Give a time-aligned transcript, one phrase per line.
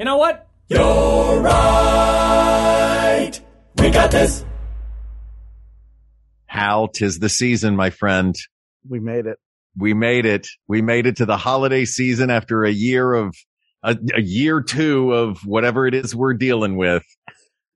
[0.00, 0.48] You know what?
[0.68, 3.32] You're right.
[3.76, 4.42] We got this.
[6.46, 8.34] Hal, tis the season, my friend.
[8.88, 9.36] We made it.
[9.76, 10.46] We made it.
[10.66, 13.36] We made it to the holiday season after a year of
[13.82, 17.04] a, a year two of whatever it is we're dealing with.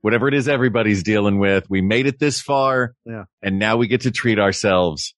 [0.00, 1.68] Whatever it is everybody's dealing with.
[1.68, 2.94] We made it this far.
[3.04, 3.24] Yeah.
[3.42, 5.14] And now we get to treat ourselves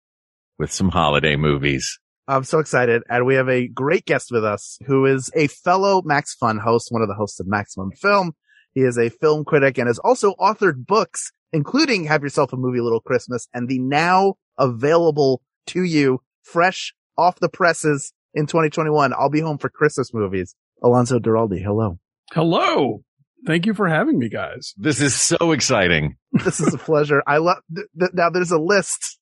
[0.58, 2.00] with some holiday movies.
[2.28, 3.02] I'm so excited.
[3.08, 6.88] And we have a great guest with us who is a fellow Max Fun host,
[6.90, 8.32] one of the hosts of Maximum Film.
[8.74, 12.80] He is a film critic and has also authored books, including Have Yourself a Movie
[12.80, 19.12] Little Christmas and the now available to you fresh off the presses in 2021.
[19.12, 20.54] I'll be home for Christmas movies.
[20.82, 21.62] Alonso Duralde.
[21.62, 21.98] Hello.
[22.32, 23.02] Hello.
[23.46, 24.74] Thank you for having me, guys.
[24.76, 26.16] This is so exciting.
[26.44, 27.22] This is a pleasure.
[27.26, 29.18] I love, th- th- now there's a list.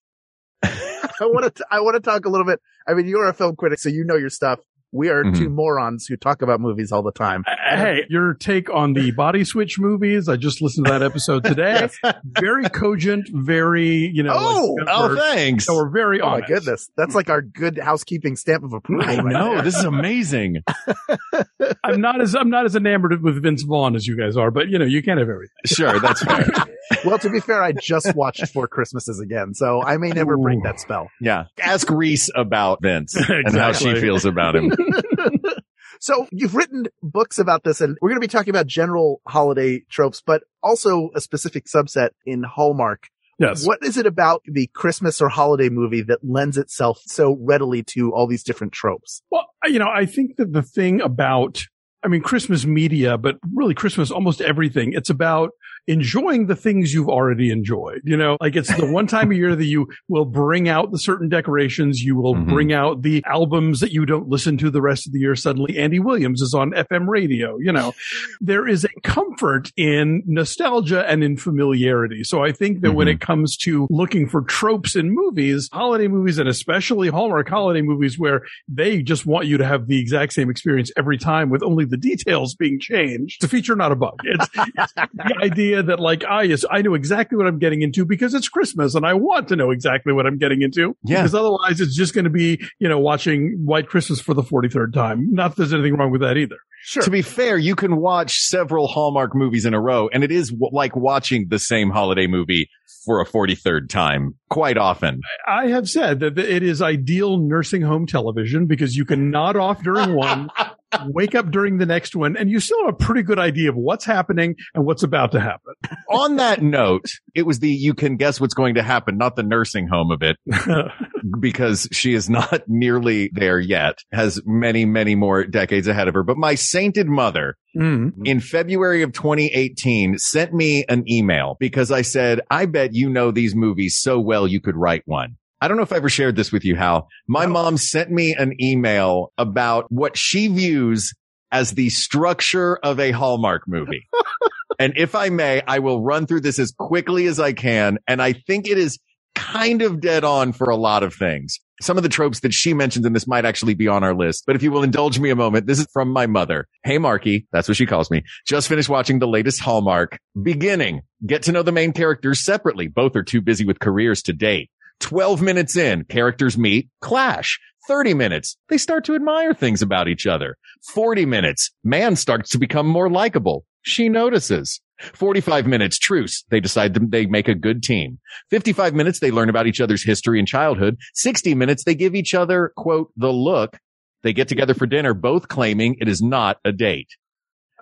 [1.20, 2.60] I want to, I want to talk a little bit.
[2.86, 4.60] I mean, you're a film critic, so you know your stuff.
[4.94, 5.36] We are Mhm.
[5.36, 7.42] two morons who talk about movies all the time.
[7.46, 10.28] Uh, Hey, your take on the body switch movies.
[10.28, 11.88] I just listened to that episode today.
[12.40, 15.64] Very cogent, very, you know, Oh, like, Oh, we're- thanks.
[15.66, 16.88] so we're very Oh my goodness.
[16.96, 19.04] That's like our good housekeeping stamp of approval.
[19.04, 19.54] I right know.
[19.54, 19.62] there.
[19.62, 20.62] This is amazing.
[21.84, 24.68] I'm not as, I'm not as enamored with Vince Vaughn as you guys are, but
[24.68, 25.56] you know, you can't have everything.
[25.66, 25.98] Sure.
[25.98, 26.46] That's fair.
[27.02, 30.62] Well, to be fair, I just watched Four Christmases again, so I may never break
[30.64, 31.08] that spell.
[31.18, 31.44] Yeah.
[31.58, 34.70] Ask Reese about Vince and how she feels about him.
[36.00, 39.84] So you've written books about this and we're going to be talking about general holiday
[39.90, 43.08] tropes, but also a specific subset in Hallmark.
[43.38, 43.66] Yes.
[43.66, 48.12] What is it about the Christmas or holiday movie that lends itself so readily to
[48.12, 49.22] all these different tropes?
[49.30, 51.64] Well, you know, I think that the thing about,
[52.04, 55.50] I mean, Christmas media, but really Christmas, almost everything, it's about
[55.86, 58.00] enjoying the things you've already enjoyed.
[58.04, 60.98] You know, like it's the one time a year that you will bring out the
[60.98, 62.00] certain decorations.
[62.02, 62.48] You will Mhm.
[62.48, 65.34] bring out the albums that you don't listen to the rest of the year.
[65.34, 67.58] Suddenly Andy Williams is on FM radio.
[67.58, 67.92] You know,
[68.40, 72.24] there is a comfort in nostalgia and in familiarity.
[72.24, 73.12] So I think that when Mhm.
[73.12, 78.18] it comes to looking for tropes in movies, holiday movies and especially Hallmark holiday movies
[78.18, 81.84] where they just want you to have the exact same experience every time with only
[81.84, 83.36] the details being changed.
[83.42, 84.18] It's a feature, not a bug.
[84.24, 88.04] It's, it's the idea that like, I yes, I know exactly what I'm getting into
[88.04, 90.96] because it's Christmas and I want to know exactly what I'm getting into.
[91.04, 91.18] Yeah.
[91.18, 94.92] Because otherwise it's just going to be, you know, watching White Christmas for the 43rd
[94.92, 95.28] time.
[95.32, 96.56] Not that there's anything wrong with that either.
[96.82, 97.02] Sure.
[97.02, 100.50] To be fair, you can watch several Hallmark movies in a row, and it is
[100.50, 102.68] w- like watching the same holiday movie
[103.06, 105.20] for a 43rd time quite often.
[105.48, 109.82] I have said that it is ideal nursing home television because you can nod off
[109.82, 110.48] during one,
[111.06, 113.74] wake up during the next one, and you still have a pretty good idea of
[113.74, 115.74] what's happening and what's about to happen.
[116.08, 119.42] On that note, it was the you can guess what's going to happen, not the
[119.42, 120.36] nursing home of it,
[121.40, 126.22] because she is not nearly there yet, has many, many more decades ahead of her.
[126.22, 128.12] But my sainted mother Mm.
[128.24, 133.30] in February of 2018 sent me an email because I said, I bet you know
[133.30, 135.36] these movies so well you could write one.
[135.60, 137.08] I don't know if I ever shared this with you, Hal.
[137.26, 141.12] My mom sent me an email about what she views
[141.50, 144.06] as the structure of a Hallmark movie.
[144.78, 147.98] and if I may, I will run through this as quickly as I can.
[148.06, 148.98] And I think it is
[149.34, 151.60] kind of dead on for a lot of things.
[151.84, 154.44] Some of the tropes that she mentions in this might actually be on our list,
[154.46, 156.66] but if you will indulge me a moment, this is from my mother.
[156.82, 157.46] Hey, Marky.
[157.52, 158.24] That's what she calls me.
[158.46, 161.02] Just finished watching the latest Hallmark beginning.
[161.26, 162.88] Get to know the main characters separately.
[162.88, 164.70] Both are too busy with careers to date.
[165.00, 167.58] 12 minutes in, characters meet, clash.
[167.86, 170.56] 30 minutes, they start to admire things about each other.
[170.94, 173.66] 40 minutes, man starts to become more likable.
[173.82, 174.80] She notices.
[175.12, 176.44] 45 minutes, truce.
[176.50, 178.18] They decide they make a good team.
[178.50, 180.96] 55 minutes, they learn about each other's history and childhood.
[181.14, 183.78] 60 minutes, they give each other, quote, the look.
[184.22, 187.08] They get together for dinner, both claiming it is not a date.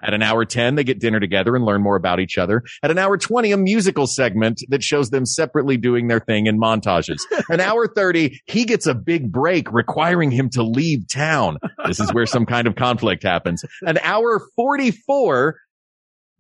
[0.03, 2.63] At an hour 10, they get dinner together and learn more about each other.
[2.83, 6.59] At an hour 20, a musical segment that shows them separately doing their thing in
[6.59, 7.21] montages.
[7.49, 11.59] an hour 30, he gets a big break requiring him to leave town.
[11.87, 13.65] This is where some kind of conflict happens.
[13.83, 15.57] An hour 44,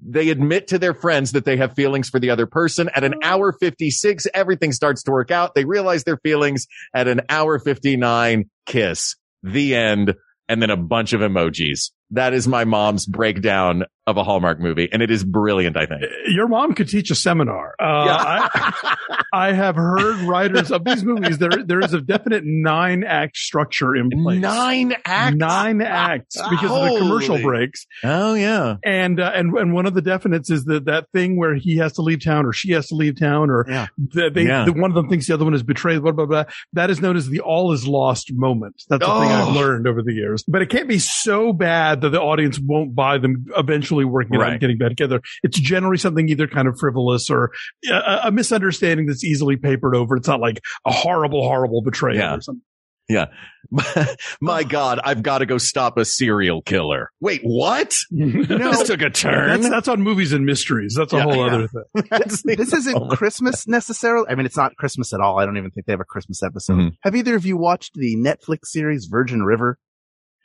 [0.05, 2.91] they admit to their friends that they have feelings for the other person.
[2.95, 5.55] At an hour 56, everything starts to work out.
[5.55, 6.67] They realize their feelings.
[6.95, 9.15] At an hour 59, kiss.
[9.43, 10.15] The end.
[10.49, 11.93] And then a bunch of emojis.
[12.13, 15.77] That is my mom's breakdown of a Hallmark movie, and it is brilliant.
[15.77, 17.75] I think Your mom could teach a seminar.
[17.81, 18.87] Uh, I,
[19.33, 21.39] I have heard writers of these movies.
[21.39, 24.41] There, there is a definite nine act structure in place.
[24.41, 25.37] nine acts.
[25.37, 27.87] Nine acts because of the commercial breaks.
[28.03, 28.77] Oh yeah.
[28.85, 31.93] And, uh, and, and one of the definites is that, that thing where he has
[31.95, 33.87] to leave town or she has to leave town or Yeah.
[33.97, 34.65] the, they, Yeah.
[34.65, 36.45] the, one of them thinks the other one is betrayed, blah, blah, blah.
[36.73, 38.83] That is known as the all is lost moment.
[38.89, 39.49] That's the thing Oh.
[39.51, 40.43] I've learned over the years.
[40.49, 44.39] But it can't be so bad that the audience won't buy them eventually working it
[44.39, 44.53] out Right.
[44.53, 45.21] and getting back together.
[45.43, 47.51] It's generally something either kind of frivolous or
[47.91, 50.17] a, a misunderstanding that's easily papered over.
[50.17, 52.37] It's not like a horrible, horrible betrayal Yeah.
[52.37, 52.63] or something.
[53.09, 53.27] Yeah.
[54.41, 57.11] My God, I've got to go stop a serial killer.
[57.21, 57.95] Wait, what?
[58.11, 59.49] this took a turn.
[59.61, 60.95] That's, that's on movies and mysteries.
[60.97, 61.23] That's a Yeah.
[61.25, 61.47] whole Yeah.
[61.55, 62.05] other thing.
[62.11, 64.27] That's- this isn't Christmas necessarily.
[64.29, 65.39] I mean, it's not Christmas at all.
[65.39, 66.77] I don't even think they have a Christmas episode.
[66.79, 66.91] Mhm.
[67.03, 69.79] Have either of you watched the Netflix series Virgin River?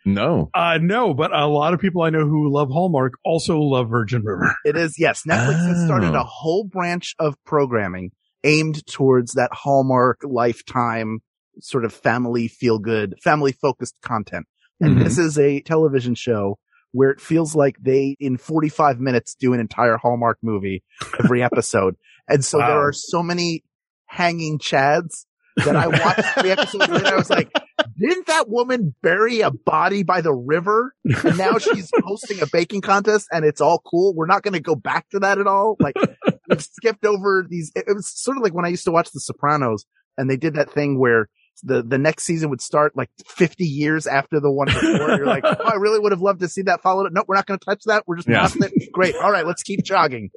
[0.07, 0.49] No.
[0.53, 4.23] Uh, no, but a lot of people I know who love Hallmark also love Virgin
[4.23, 4.55] River.
[4.65, 5.23] It is, yes.
[5.27, 6.21] Netflix has started Oh.
[6.21, 8.11] a whole branch of programming
[8.43, 11.19] aimed towards that Hallmark lifetime
[11.59, 14.45] sort of family feel good, family focused content.
[14.79, 15.03] And Mhm.
[15.03, 16.57] this is a television show
[16.91, 20.83] where it feels like they, in 45 minutes, do an entire Hallmark movie
[21.23, 21.95] every episode.
[22.29, 22.67] And so Wow.
[22.67, 23.63] there are so many
[24.05, 25.25] hanging chads
[25.57, 27.51] that I watched the episode and I was like,
[27.99, 30.93] didn't that woman bury a body by the river?
[31.23, 34.13] And now she's hosting a baking contest and it's all cool.
[34.15, 35.75] We're not going to go back to that at all.
[35.79, 35.95] Like
[36.49, 37.71] we've skipped over these.
[37.75, 39.85] It was sort of like when I used to watch The Sopranos
[40.17, 41.27] and they did that thing where
[41.63, 45.15] the, the next season would start like 50 years after the one before.
[45.17, 47.07] You're like, oh, I really would have loved to see that followed.
[47.07, 47.13] up.
[47.13, 48.03] No, we're not going to touch that.
[48.05, 48.41] We're just Yeah.
[48.41, 48.91] passing it.
[48.91, 49.15] Great.
[49.15, 49.43] All right.
[49.45, 50.29] Let's keep jogging.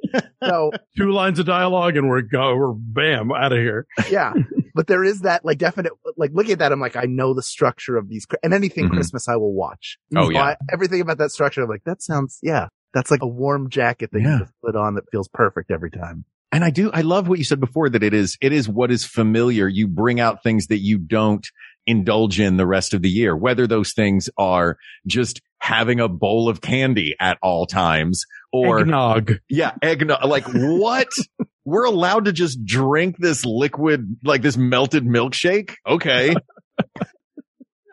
[0.43, 3.85] So Two lines of dialogue and we're go, we're bam out of here.
[4.09, 4.33] yeah,
[4.75, 7.43] but there is that like definite, like looking at that, I'm like, I know the
[7.43, 8.93] structure of these and anything Mhm.
[8.93, 9.97] Christmas I will watch.
[10.15, 10.43] Oh, So yeah.
[10.43, 11.61] I- everything about that structure.
[11.63, 14.33] I'm like, that sounds, yeah, that's like a warm jacket that Yeah.
[14.33, 16.25] you just put on that feels perfect every time.
[16.51, 18.91] And I do, I love what you said before that it is, it is what
[18.91, 19.67] is familiar.
[19.67, 21.47] You bring out things that you don't
[21.87, 24.77] indulge in the rest of the year, whether those things are
[25.07, 29.39] just having a bowl of candy at all times or Eggnog.
[29.49, 30.25] yeah, eggnog.
[30.25, 31.07] Like what?
[31.65, 35.75] We're allowed to just drink this liquid, like this melted milkshake.
[35.87, 36.35] Okay.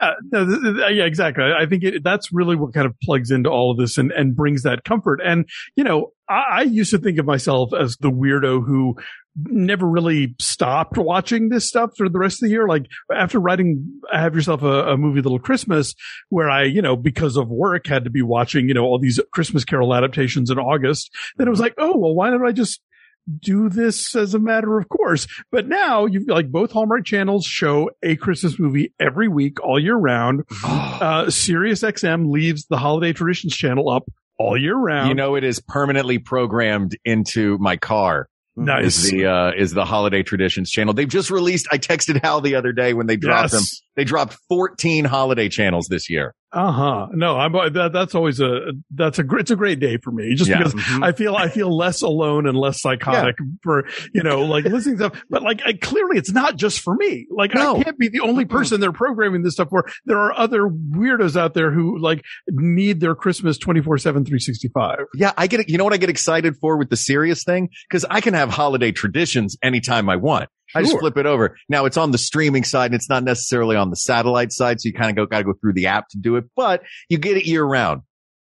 [0.00, 0.12] Uh,
[0.90, 1.44] yeah, exactly.
[1.44, 4.12] I I think it, that's really what kind of plugs into all of this and,
[4.12, 5.20] and brings that comfort.
[5.24, 8.96] And, you know, I, I used to think of myself as the weirdo who
[9.44, 12.66] never really stopped watching this stuff for the rest of the year.
[12.66, 15.94] Like after writing Have Yourself a, a Movie Little Christmas,
[16.28, 19.20] where I, you know, because of work had to be watching, you know, all these
[19.32, 22.80] Christmas Carol adaptations in August, then it was like, oh, well, why don't I just
[23.40, 25.26] do this as a matter of course.
[25.50, 29.96] But now you've like both Hallmark channels show a Christmas movie every week all year
[29.96, 30.44] round.
[30.98, 35.08] Uh, Sirius XM leaves the holiday traditions channel up all year round.
[35.08, 38.28] you know, it is permanently programmed into my car.
[38.56, 39.04] nice.
[39.04, 40.92] Is the, uh, is the holiday traditions channel.
[40.94, 43.62] They've just released, I texted Hal the other day when they dropped them.
[43.94, 46.34] They dropped 14 holiday channels this year.
[46.50, 47.06] Uh huh.
[47.12, 47.90] No, I'm that.
[47.92, 49.42] That's always a that's a great.
[49.42, 50.58] It's a great day for me, just Yeah.
[50.58, 51.04] because Mhm.
[51.04, 55.04] I feel I feel less alone and less psychotic for you know like listening to
[55.10, 55.22] stuff.
[55.28, 57.26] But like I, clearly, it's not just for me.
[57.30, 57.76] Like No.
[57.76, 59.86] I can't be the only person they're programming this stuff for.
[60.06, 65.00] There are other weirdos out there who like need their Christmas 24 seven 365.
[65.16, 65.68] Yeah, I get it.
[65.68, 67.69] You know what I get excited for with the Sirius thing?
[67.93, 70.48] Cause I can have holiday traditions anytime I want.
[70.75, 71.56] I just flip it over.
[71.69, 74.81] Now it's on the streaming side and it's not necessarily on the satellite side.
[74.81, 76.82] So you kind of go, got to go through the app to do it, but
[77.08, 78.03] you get it year round.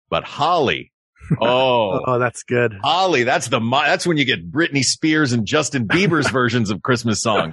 [0.10, 0.92] But Holly.
[1.42, 2.74] Oh, Oh, that's good.
[2.82, 3.24] Holly.
[3.24, 7.52] That's the, that's when you get Britney Spears and Justin Bieber's versions of Christmas songs.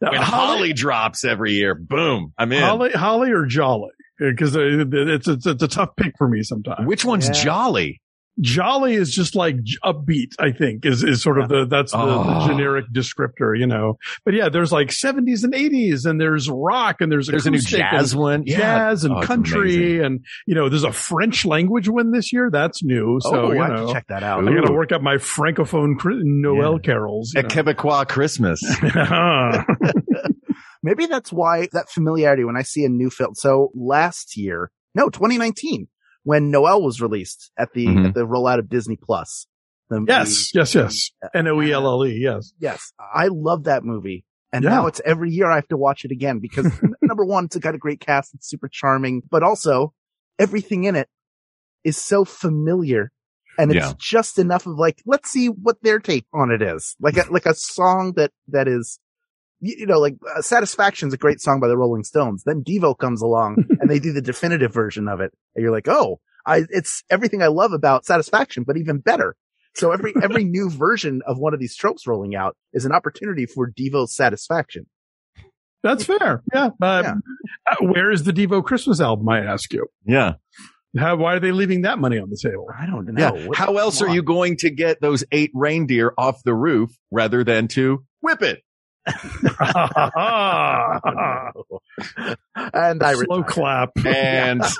[0.00, 2.62] Now, When Holly drops every year, boom, I'm in.
[2.62, 3.90] Holly, Holly or Jolly?
[4.20, 6.86] Because uh, it's, it's it's a tough pick for me sometimes.
[6.86, 7.32] Which one's Yeah.
[7.44, 8.00] Jolly?
[8.40, 12.06] Jolly is just like upbeat, I think, is, is sort of the, that's the, Oh.
[12.06, 12.46] the ah.
[12.48, 13.98] generic descriptor, you know.
[14.24, 17.60] But yeah, there's like 70s and 80s and there's rock and there's There's a new
[17.60, 18.42] jazz and one.
[18.46, 18.58] Yeah.
[18.58, 22.48] jazz and Oh, country and, you know, there's a French language one this year.
[22.50, 23.18] That's new.
[23.20, 24.46] So, oh, you I have know, to check that out.
[24.48, 25.94] I got to work up my Francophone
[26.24, 26.78] Noel Yeah.
[26.82, 27.32] carols.
[27.34, 28.60] you A Quebecois Christmas.
[30.82, 33.34] Maybe that's why that familiarity when I see a new film.
[33.34, 35.88] So last year, no, 2019,
[36.24, 38.08] when Noelle was released at the, Mhm.
[38.08, 39.46] at the rollout of Disney Plus.
[39.88, 41.10] The- yes, yes, yes.
[41.20, 42.16] the- N O E L L E.
[42.20, 42.52] Yes.
[42.60, 42.92] Yes.
[43.14, 44.24] I love that movie.
[44.52, 44.70] And Yeah.
[44.70, 46.66] now it's every year I have to watch it again because
[47.02, 48.34] number one, it's got a great cast.
[48.34, 49.92] It's super charming, but also
[50.38, 51.08] everything in it
[51.84, 53.10] is so familiar.
[53.58, 53.92] And it's Yeah.
[53.98, 56.96] just enough of like, let's see what their take on it is.
[57.00, 58.98] Like a, like a song that, that is,
[59.60, 62.42] you, you know, like uh, Satisfaction's a great song by the Rolling Stones.
[62.44, 65.32] Then Devo comes along and they do the definitive version of it.
[65.54, 69.36] And you're like, oh, I, it's everything I love about satisfaction, but even better.
[69.74, 73.46] So every, every new version of one of these tropes rolling out is an opportunity
[73.46, 74.86] for Devo's satisfaction.
[75.82, 76.42] That's fair.
[76.52, 76.70] Yeah.
[76.80, 77.14] Uh, Yeah.
[77.86, 79.28] where is the Devo Christmas album?
[79.28, 79.86] I ask you.
[80.04, 80.34] Yeah.
[80.98, 82.66] How, why are they leaving that money on the table?
[82.76, 83.36] I don't know.
[83.36, 83.46] Yeah.
[83.46, 84.14] What- How else are on.
[84.14, 88.62] you going to get those eight reindeer off the roof rather than to whip it?
[92.74, 93.42] and I Slow retire.
[93.44, 93.90] clap.
[94.04, 94.62] And,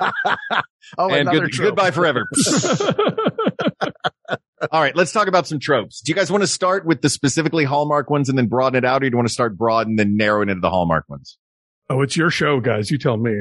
[0.98, 2.26] Oh, and another good, goodbye forever.
[4.72, 4.94] All right.
[4.96, 6.00] Let's talk about some tropes.
[6.00, 8.84] Do you guys want to start with the specifically Hallmark ones and then broaden it
[8.84, 11.08] out or do you want to start broad and then narrow it into the Hallmark
[11.08, 11.38] ones?
[11.88, 12.90] oh, it's your show, guys.
[12.90, 13.40] You tell me.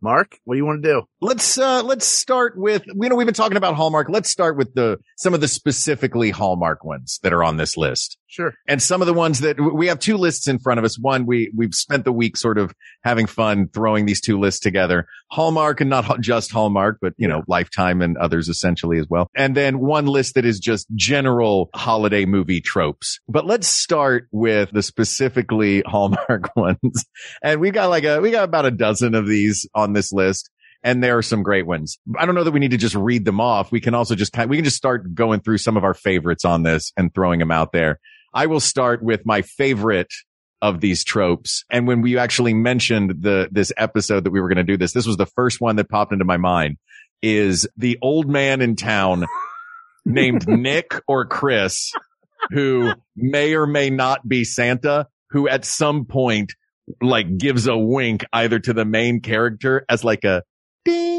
[0.00, 1.02] Mark, what do you want to do?
[1.20, 4.08] Let's uh let's start with you know we've been talking about Hallmark.
[4.08, 8.18] Let's start with the some of the specifically Hallmark ones that are on this list.
[8.32, 8.54] Sure.
[8.66, 10.98] And some of the ones that we have two lists in front of us.
[10.98, 12.74] One, we, we've spent the week sort of
[13.04, 15.06] having fun throwing these two lists together.
[15.30, 19.28] Hallmark and not just Hallmark, but you know, Lifetime and others essentially as well.
[19.36, 23.20] And then one list that is just general holiday movie tropes.
[23.28, 27.04] But let's start with the specifically Hallmark ones.
[27.42, 30.48] And we got like a, we got about a dozen of these on this list.
[30.82, 31.98] And there are some great ones.
[32.18, 33.70] I don't know that we need to just read them off.
[33.70, 36.46] We can also just kind we can just start going through some of our favorites
[36.46, 38.00] on this and throwing them out there.
[38.34, 40.12] I will start with my favorite
[40.60, 41.64] of these tropes.
[41.70, 44.92] And when we actually mentioned the, this episode that we were going to do this,
[44.92, 46.76] this was the first one that popped into my mind
[47.20, 49.26] is the old man in town
[50.04, 51.92] named Nick or Chris
[52.50, 56.54] who may or may not be Santa who at some point
[57.00, 60.42] like gives a wink either to the main character as like a
[60.84, 61.11] ding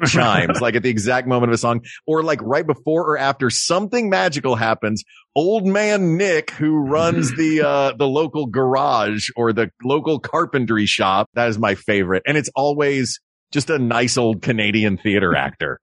[0.06, 3.50] chimes like at the exact moment of a song or like right before or after
[3.50, 9.70] something magical happens old man nick who runs the uh the local garage or the
[9.82, 13.20] local carpentry shop that is my favorite and it's always
[13.52, 15.80] just a nice old canadian theater actor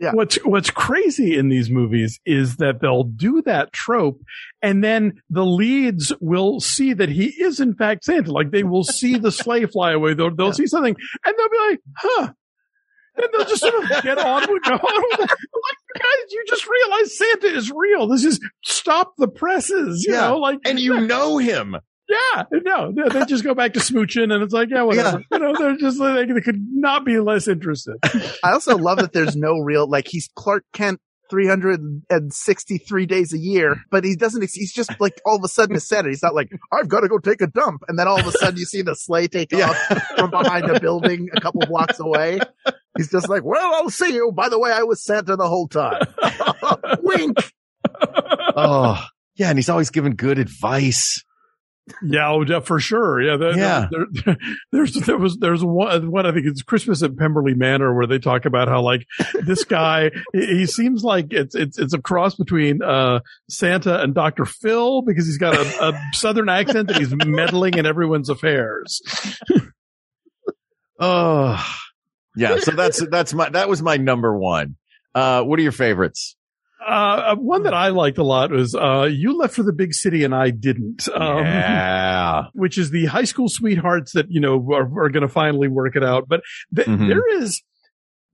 [0.00, 0.12] Yeah.
[0.12, 4.20] What's what's crazy in these movies is that they'll do that trope
[4.60, 8.32] and then the leads will see that he is in fact Santa.
[8.32, 10.14] Like they will see the sleigh fly away.
[10.14, 12.32] They'll they'll see something and they'll be like, huh.
[13.16, 15.30] And they'll just sort of get on with, go on with it.
[15.30, 18.08] Like, guys, you just realize Santa is real.
[18.08, 20.28] This is stop the presses, you Yeah.
[20.28, 24.32] know, like and you know him yeah, no, no, they just go back to smooching
[24.32, 25.22] and it's like, yeah, whatever.
[25.32, 27.96] You know, they're just like, they could not be less interested.
[28.44, 31.00] I also love that there's no real, like he's Clark Kent
[31.30, 35.86] 363 days a year, but he doesn't, he's just like all of a sudden is
[35.86, 36.08] Santa.
[36.08, 37.82] He's not like, I've got to go take a dump.
[37.88, 39.70] And then all of a sudden you see the sleigh take Yeah.
[39.70, 39.76] off
[40.16, 42.40] from behind a building a couple blocks away.
[42.96, 44.32] He's just like, well, I'll see you.
[44.32, 46.02] By the way, I was Santa the whole time.
[47.02, 47.38] Wink.
[48.56, 49.04] oh
[49.36, 51.22] yeah and he's always giving good advice
[52.02, 53.20] Yeah, oh, for sure.
[53.20, 53.88] Yeah, there, Yeah.
[53.90, 54.36] there- there-
[54.72, 58.18] there's there was there's one one I think it's Christmas at Pemberley Manor where they
[58.18, 59.06] talk about how like
[59.42, 64.14] this guy he, he seems like it's it's it's a cross between uh Santa and
[64.14, 64.46] Dr.
[64.46, 69.02] Phil because he's got a, a southern accent and he's meddling in everyone's affairs.
[70.98, 71.62] Oh,
[72.36, 72.58] yeah.
[72.58, 74.76] So that's, that's my, that was my number one.
[75.14, 76.36] Uh, what are your favorites?
[76.86, 80.22] Uh, one that I liked a lot was uh you left for the big city
[80.24, 81.08] and I didn't.
[81.14, 82.42] Um, yeah.
[82.54, 85.96] which is the high school sweethearts that you know are, are going to finally work
[85.96, 86.28] it out.
[86.28, 86.42] But
[86.74, 87.08] th- Mhm.
[87.08, 87.62] there is,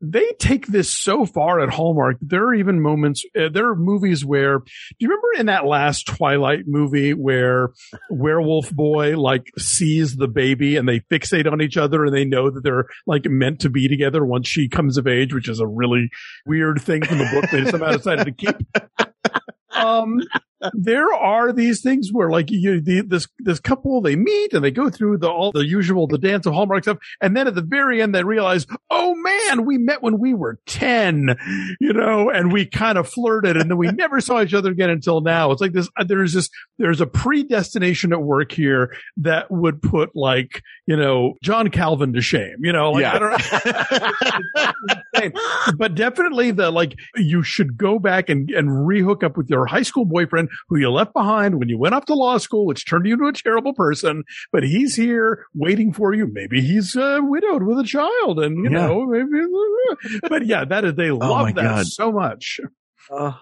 [0.00, 2.16] they take this so far at Hallmark.
[2.21, 3.25] There are even moments.
[3.38, 4.59] Uh, there are movies where.
[4.59, 4.64] Do
[4.99, 7.71] you remember in that last Twilight movie where
[8.11, 12.50] Werewolf Boy like sees the baby and they fixate on each other and they know
[12.50, 15.66] that they're like meant to be together once she comes of age, which is a
[15.66, 16.11] really
[16.47, 18.57] weird thing from the book they somehow decided to keep.
[19.73, 20.21] Um,
[20.73, 24.71] there are these things where like you, the, this, this couple, they meet and they
[24.71, 26.99] go through the, all the usual, the dance of Hallmark stuff.
[27.21, 30.59] And then at the very end, they realize, oh man, we met when we were
[30.67, 31.37] 10,
[31.81, 34.90] you know, and we kind of flirted and then we never saw each other again
[34.90, 35.50] until now.
[35.50, 36.49] It's like this, uh, there's this,
[36.79, 42.21] there's a predestination at work here that would put like, you know, John Calvin to
[42.21, 43.40] shame, you know, like, I don't
[45.21, 45.33] insane.
[45.76, 49.83] but definitely the like you should go back and and rehook up with your high
[49.83, 53.07] school boyfriend who you left behind when you went off to law school, which turned
[53.07, 54.25] you into a terrible person.
[54.52, 56.28] But he's here waiting for you.
[56.33, 58.87] Maybe he's uh, widowed with a child, and you Yeah.
[58.87, 59.28] know, maybe.
[60.28, 61.87] But yeah, that is they my love that God.
[61.87, 62.61] so much.
[63.11, 63.33] Uh,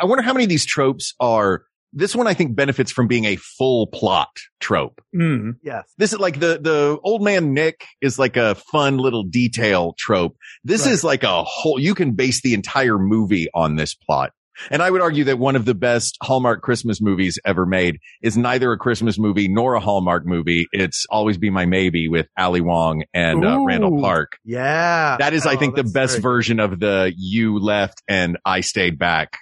[0.00, 3.24] I wonder how many of these tropes are, this one I think benefits from being
[3.24, 4.28] a full plot
[4.60, 5.00] trope.
[5.16, 5.54] Mm.
[5.62, 5.84] yes.
[5.96, 10.36] This is like the, the old man Nick is like a fun little detail trope.
[10.64, 10.92] This Right.
[10.92, 14.32] is like a whole, you can base the entire movie on this plot.
[14.70, 18.36] And I would argue that one of the best Hallmark Christmas movies ever made is
[18.36, 20.66] neither a Christmas movie nor a Hallmark movie.
[20.72, 23.66] It's Always Be My Maybe with Ali Wong and uh, Ooh.
[23.66, 24.38] Randall Park.
[24.44, 25.16] Yeah.
[25.18, 28.60] That is, I Oh, think, the best very- version of the you left and I
[28.60, 29.38] stayed back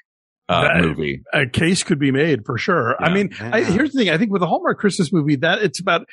[0.48, 1.22] uh, That- movie.
[1.32, 2.94] A case could be made for sure.
[3.02, 3.14] I Yeah.
[3.14, 4.10] mean, I, here's the thing.
[4.10, 6.06] I think with a Hallmark Christmas movie, that it's about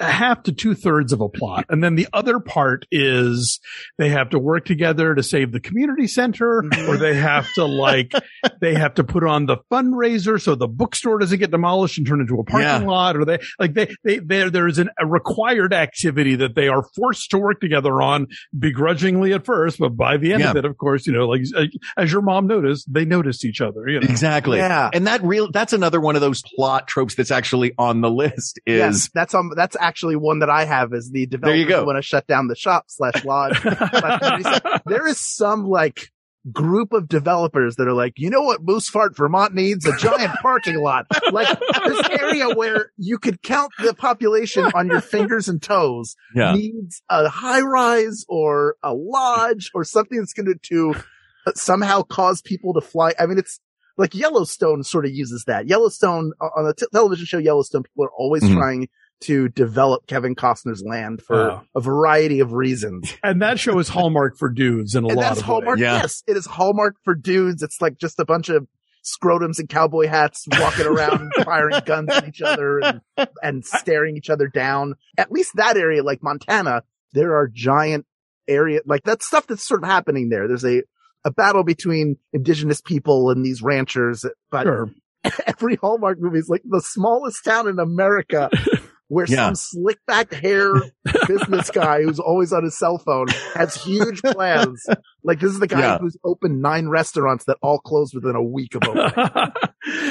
[0.00, 1.66] half to two thirds of a plot.
[1.68, 3.60] And then the other part is
[3.98, 6.88] they have to work together to save the community center Mhm.
[6.88, 8.12] or they have to like,
[8.60, 12.20] they have to put on the fundraiser so the bookstore doesn't get demolished and turn
[12.20, 12.78] into a parking Yeah.
[12.88, 16.68] lot or they, like they, they, there, there is an, a required activity that they
[16.68, 18.26] are forced to work together on
[18.58, 21.42] begrudgingly at first, but by the end of it, of course, you know, like
[21.96, 24.06] as your mom noticed, they noticed each other, you know.
[24.08, 24.58] Exactly.
[24.58, 24.90] Yeah.
[24.92, 28.58] And that real, that's another one of those plot tropes that's actually on the list
[28.66, 31.68] is Yes, that's um, that's actually one that I have is the There you developers
[31.68, 31.84] go.
[31.84, 33.60] want to shut down the shop slash lodge.
[34.86, 36.10] there is some like
[36.52, 39.84] group of developers that are like, you know what Moose Fart Vermont needs?
[39.86, 41.06] A giant parking lot.
[41.32, 41.48] Like
[41.84, 46.54] this area where you could count the population on your fingers and toes yeah.
[46.54, 50.54] needs a high rise or a lodge or something that's going to,
[50.94, 50.94] to
[51.46, 53.12] uh, somehow cause people to fly.
[53.18, 53.60] I mean, it's
[53.98, 55.68] like Yellowstone sort of uses that.
[55.68, 58.54] Yellowstone on the t- television show Yellowstone, people are always Mhm.
[58.54, 58.88] trying
[59.22, 61.60] to develop Kevin Costner's land for Oh.
[61.76, 63.12] a variety of reasons.
[63.22, 65.76] And that show is Hallmark for dudes in a and lot that's of Hallmark.
[65.76, 65.82] ways.
[65.82, 66.00] Yeah.
[66.00, 67.62] Yes, it is Hallmark for dudes.
[67.62, 68.66] It's like just a bunch of
[69.04, 73.00] scrotums and cowboy hats walking around firing guns at each other and,
[73.42, 74.94] and staring each other down.
[75.16, 78.06] At least that area, like Montana, there are giant
[78.48, 80.48] area, like that stuff that's sort of happening there.
[80.48, 80.82] There's a,
[81.24, 84.90] a battle between indigenous people and these ranchers, but Sure.
[85.46, 88.48] every Hallmark movie is like the smallest town in America
[89.10, 89.52] where Yeah.
[89.52, 90.72] some slick back hair
[91.26, 94.86] business guy who's always on his cell phone has huge plans.
[95.24, 95.98] Like this is the guy Yeah.
[95.98, 99.52] who's opened nine restaurants that all closed within a week of opening.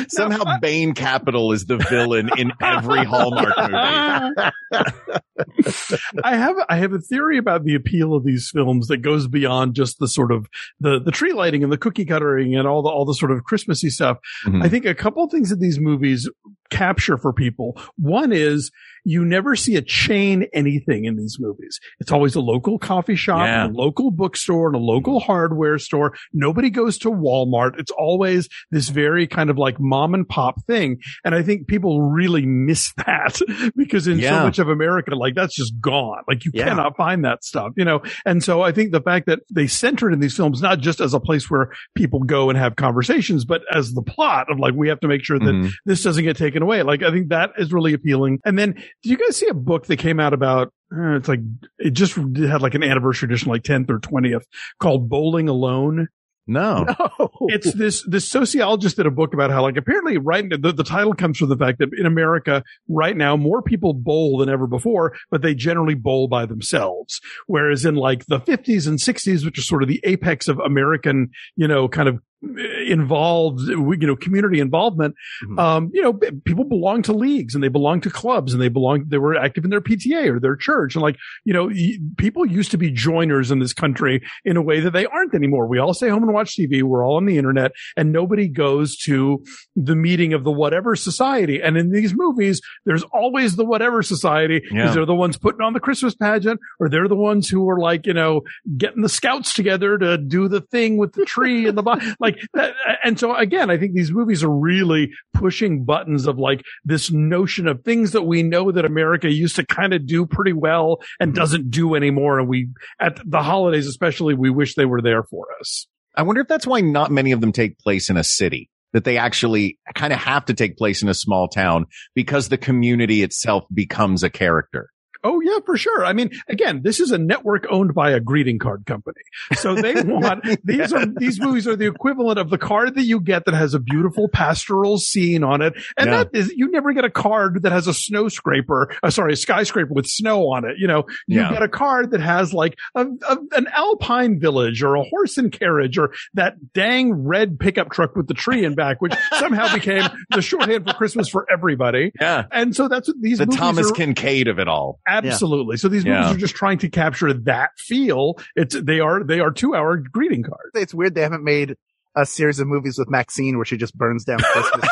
[0.10, 4.52] Somehow Bain Capital is the villain in every Hallmark movie.
[6.24, 9.74] I have I have a theory about the appeal of these films that goes beyond
[9.76, 10.48] just the sort of
[10.80, 13.44] the the tree lighting and the cookie cuttering and all the all the sort of
[13.44, 14.18] Christmassy stuff.
[14.46, 14.64] Mhm.
[14.64, 16.30] I think a couple of things that these movies
[16.70, 17.80] capture for people.
[17.98, 18.70] One is
[19.06, 21.80] you never see a chain anything in these movies.
[22.00, 23.66] It's always a local coffee shop, Yeah.
[23.66, 26.14] and a local bookstore, and a local hardware store.
[26.34, 27.80] Nobody goes to Walmart.
[27.80, 30.98] It's always this very kind of like mom and pop thing.
[31.24, 33.40] And I think people really miss that
[33.76, 36.24] because in so much of America, like that's just gone.
[36.28, 36.66] Like you Yeah.
[36.70, 38.02] cannot find that stuff, you know?
[38.26, 41.00] And so I think the fact that they center it in these films, not just
[41.02, 44.74] as a place where people go and have conversations, but as the plot of like,
[44.74, 45.72] we have to make sure that Mhm.
[45.86, 46.84] this doesn't get taken away.
[46.84, 48.40] Like, I think that is really appealing.
[48.46, 51.42] And then, did you guys see a book that came out about, it's like,
[51.78, 54.44] it just had like an anniversary edition, like 10th or 20th
[54.80, 56.08] called Bowling Alone.
[56.48, 56.86] No.
[57.20, 57.30] No.
[57.50, 61.14] It's this, this sociologist did a book about how like apparently right, the, the title
[61.14, 65.16] comes from the fact that in America right now, more people bowl than ever before,
[65.30, 67.22] but they generally bowl by themselves.
[67.46, 71.30] Whereas in like the 50s and 60s, which are sort of the apex of American,
[71.56, 75.60] you know, kind of uh, involved, you know, community involvement, Mhm.
[75.60, 76.14] um, you know,
[76.46, 79.64] people belong to leagues and they belong to clubs and they belong, they were active
[79.64, 80.96] in their PTA or their church.
[80.96, 81.70] And like, you know,
[82.18, 85.68] people used to be joiners in this country in a way that they aren't anymore.
[85.68, 86.82] We all stay home and watch TV.
[86.84, 89.44] We're all on the internet and nobody goes to
[89.76, 91.62] the meeting of the whatever society.
[91.62, 94.94] And in these movies, there's always the whatever society because Yeah.
[94.94, 98.06] they're the ones putting on the Christmas pageant or they're the ones who are like,
[98.06, 98.42] you know,
[98.78, 102.00] getting the scouts together to do the thing with the tree and the, bo-
[102.32, 102.42] like.
[102.58, 106.64] Uh, uh, and so again, I think these movies are really pushing buttons of like
[106.84, 110.54] this notion of things that we know that America used to kind of do pretty
[110.54, 111.40] well and mm-hmm.
[111.40, 112.40] doesn't do anymore.
[112.40, 115.88] And we, at the holidays, especially, we wish they were there for us.
[116.16, 118.70] I wonder if that's why not many of them take place in a city.
[118.92, 122.58] That they actually kind of have to take place in a small town because the
[122.58, 124.90] community itself becomes a character.
[125.24, 126.06] Oh yeah, for sure.
[126.06, 129.22] I mean, again, this is a network owned by a greeting card company.
[129.56, 133.20] So they want these are these movies are the equivalent of the card that you
[133.20, 135.74] get that has a beautiful pastoral scene on it.
[135.98, 136.24] And Yeah.
[136.24, 139.36] that is you never get a card that has a snow scraper, uh, sorry, a
[139.36, 140.78] skyscraper with snow on it.
[140.78, 141.52] You know, you Yeah.
[141.52, 145.52] get a card that has like a, a an alpine village or a horse and
[145.52, 150.08] carriage or that dang red pickup truck with the tree in back, which somehow became
[150.30, 152.12] the shorthand for Christmas for everybody.
[152.22, 152.46] Yeah.
[152.52, 155.00] And so that's what these The Thomas are, Kinkade of it all.
[155.10, 155.78] Absolutely.
[155.78, 156.34] So these movies Yeah.
[156.34, 158.36] are just trying to capture that feel.
[158.56, 160.72] It's they are they are two hour greeting cards.
[160.76, 161.76] It's weird they haven't made
[162.16, 164.90] a series of movies with Maxine where she just burns down Christmas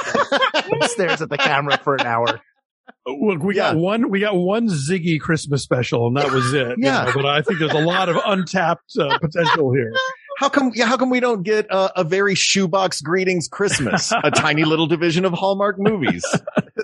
[0.71, 2.39] and stares at the camera for an hour.
[3.05, 6.77] Look, we got one we got one Ziggy Christmas special, and that was it.
[6.77, 7.05] you Yeah.
[7.05, 9.93] know, but I think there's a lot of untapped uh, potential here.
[10.37, 10.71] How come?
[10.75, 14.85] Yeah, how come we don't get a, a very shoebox greetings Christmas, a tiny little
[14.85, 16.23] division of Hallmark movies?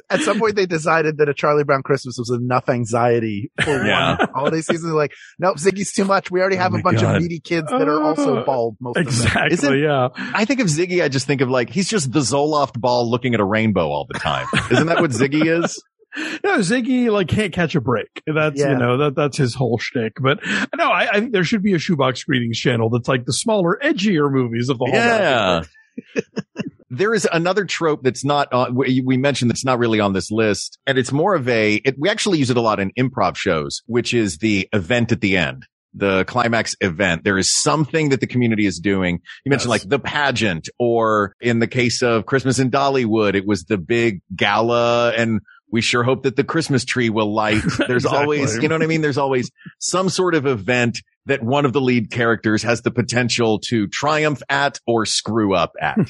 [0.10, 4.18] At some point, they decided that a Charlie Brown Christmas was enough anxiety for Yeah.
[4.18, 4.90] one holiday season.
[4.90, 6.32] They're like, nope, Ziggy's too much.
[6.32, 7.16] We already have Oh a bunch God.
[7.18, 8.76] of needy kids that are also Uh, bald.
[8.80, 9.14] Most of them.
[9.48, 9.84] Exactly.
[9.84, 10.08] Yeah.
[10.18, 13.36] I think of Ziggy, I just think of like he's just the Zoloft ball looking
[13.36, 14.48] at a rainbow all the time.
[14.72, 15.80] Isn't that what Ziggy is?
[16.44, 18.22] No, Ziggy like can't catch a break.
[18.28, 18.72] That's Yeah.
[18.72, 20.14] you know that that's his whole shtick.
[20.22, 20.40] But
[20.78, 23.80] no, I, I think there should be a shoebox greetings channel that's like the smaller,
[23.84, 24.94] edgier movies of the whole.
[24.94, 25.64] Yeah.
[26.90, 30.30] there is another trope that's not on, we we mentioned that's not really on this
[30.32, 30.78] list.
[30.86, 33.82] And it's more of a, it, we actually use it a lot in improv shows,
[33.88, 35.66] which is the event at the end.
[35.96, 37.24] The climax event.
[37.24, 39.20] There is something that the community is doing.
[39.46, 39.84] You mentioned Yes.
[39.84, 44.22] like the pageant or in the case of Christmas in Dollywood, it was the big
[44.36, 45.42] gala and
[45.74, 47.62] we sure hope that the Christmas tree will light.
[47.88, 48.20] There's Exactly.
[48.40, 49.02] always, you know what I mean?
[49.02, 53.60] There's always some sort of event that one of the lead characters has the potential
[53.70, 55.98] to triumph at or screw up at.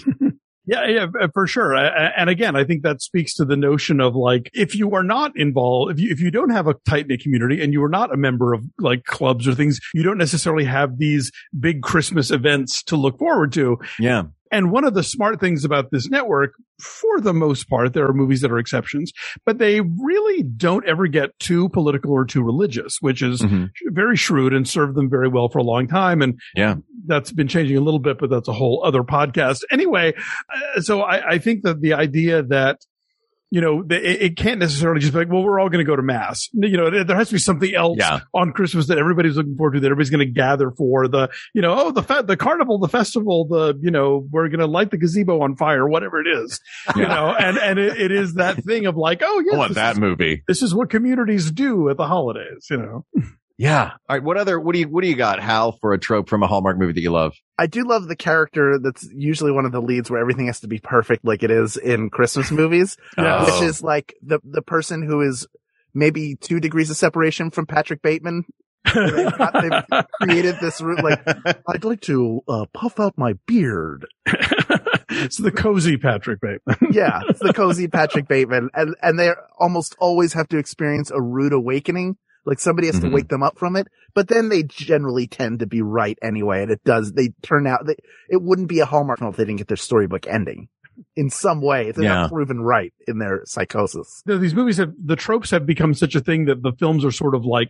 [0.65, 1.76] Yeah, yeah, uh, for sure.
[1.76, 5.34] And again, I think that speaks to the notion of like, if you are not
[5.36, 8.13] involved, if you, if you don't have a tight knit community and you are not
[8.13, 12.82] a member of like clubs or things, you don't necessarily have these big Christmas events
[12.84, 13.78] to look forward to.
[13.99, 14.23] yeah.
[14.54, 18.13] And one of the smart things about this network, for the most part, there are
[18.13, 19.12] movies that are exceptions,
[19.46, 23.70] but they really don't ever get too political or too religious, which is Mhm.
[23.92, 26.22] very shrewd and served them very well for a long time.
[26.22, 26.76] And Yeah.
[27.08, 29.62] that's been changing a little bit, but that's a whole other podcast.
[29.72, 30.13] Anyway,
[30.78, 32.78] uh, so I, I think that the idea that
[33.54, 35.96] you know, it, it can't necessarily just be like, well, we're all going to go
[35.96, 36.50] to mass.
[36.54, 38.22] You know, there has to be something else Yeah.
[38.34, 41.62] on Christmas that everybody's looking forward to, that everybody's going to gather for the, you
[41.62, 44.89] know, oh, the fe- the carnival, the festival, the, you know, we're going to light
[44.89, 46.60] the gazebo on fire, whatever it is,
[46.96, 49.94] you know, and, and it, it is that thing of like, oh, I want that
[49.94, 50.42] is, movie.
[50.48, 53.06] this is what communities do at the holidays, you know.
[53.58, 53.92] Yeah.
[54.10, 54.24] All right.
[54.24, 56.48] What other, what do you, what do you got, Hal, for a trope from a
[56.48, 57.34] Hallmark movie that you love?
[57.58, 60.68] I do love the character that's usually one of the leads where everything has to
[60.68, 63.46] be perfect like it is in Christmas movies, Yeah.
[63.46, 65.48] which is like the, the person who is
[65.94, 68.46] maybe two degrees of separation from Patrick Bateman.
[68.94, 71.22] They've, got, they've created this route like,
[71.70, 74.08] I'd like to uh, puff out my beard.
[75.10, 76.92] it's the cozy Patrick Bateman.
[76.92, 78.70] Yeah, it's the cozy Patrick Bateman.
[78.74, 82.18] And, and they almost always have to experience a rude awakening.
[82.45, 83.01] Like somebody has Mhm.
[83.01, 86.62] to wake them up from it, but then they generally tend to be right anyway.
[86.62, 89.45] And it does, they turn out that it wouldn't be a Hallmark film if they
[89.45, 90.67] didn't get their storybook ending
[91.15, 91.91] in some way.
[91.91, 92.13] They're Yeah.
[92.13, 94.21] not proven right in their psychosis.
[94.25, 97.12] No, these movies have the tropes have become such a thing that the films are
[97.12, 97.69] sort of like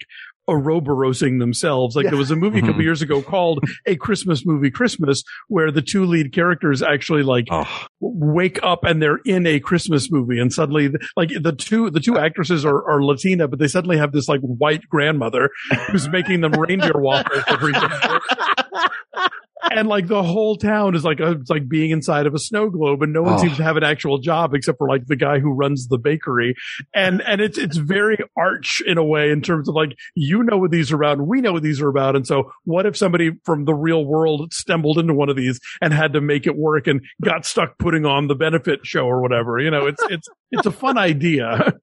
[0.49, 1.95] Ouroborosing themselves.
[1.95, 2.09] Like Yeah.
[2.11, 3.29] there was a movie a couple years ago mm-hmm.
[3.29, 7.65] called A Christmas Movie Christmas, where the two lead characters actually like Oh,
[8.01, 12.17] wake up and they're in a Christmas movie, and suddenly like the two the two
[12.17, 15.49] actresses are, are Latina, but they suddenly have this like white grandmother
[15.89, 17.79] who's making them reindeer walkers every day.
[19.71, 22.69] And like the whole town is like uh, it's like being inside of a snow
[22.69, 23.37] globe, and no one Oh.
[23.37, 26.53] seems to have an actual job except for like the guy who runs the bakery.
[26.93, 30.57] And and it's it's very arch in a way in terms of like you know
[30.57, 33.31] what these are about, we know what these are about, and so what if somebody
[33.45, 36.85] from the real world stumbled into one of these and had to make it work
[36.87, 39.59] and got stuck putting on the benefit show or whatever?
[39.59, 41.73] You know, it's it's it's a fun idea.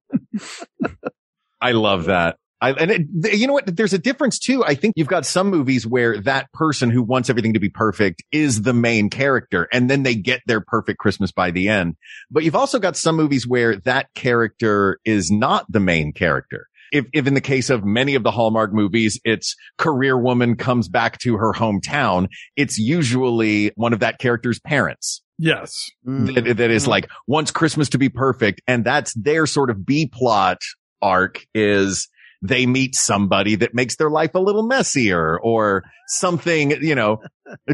[1.61, 2.37] I love that.
[2.61, 3.75] I, and it, you know what?
[3.75, 4.65] There's a difference too.
[4.65, 8.23] I think you've got some movies where that person who wants everything to be perfect
[8.33, 11.97] is the main character and then they get their perfect Christmas by the end.
[12.31, 16.67] But you've also got some movies where that character is not the main character.
[16.93, 20.89] If, if in the case of many of the Hallmark movies, it's career woman comes
[20.89, 25.91] back to her hometown, it's usually one of that character's parents yes.
[26.05, 26.89] that, that is mm.
[26.89, 28.61] like wants Christmas to be perfect.
[28.67, 30.59] And that's their sort of B plot
[31.03, 32.09] arc is
[32.43, 37.21] they meet somebody that makes their life a little messier or something, you know,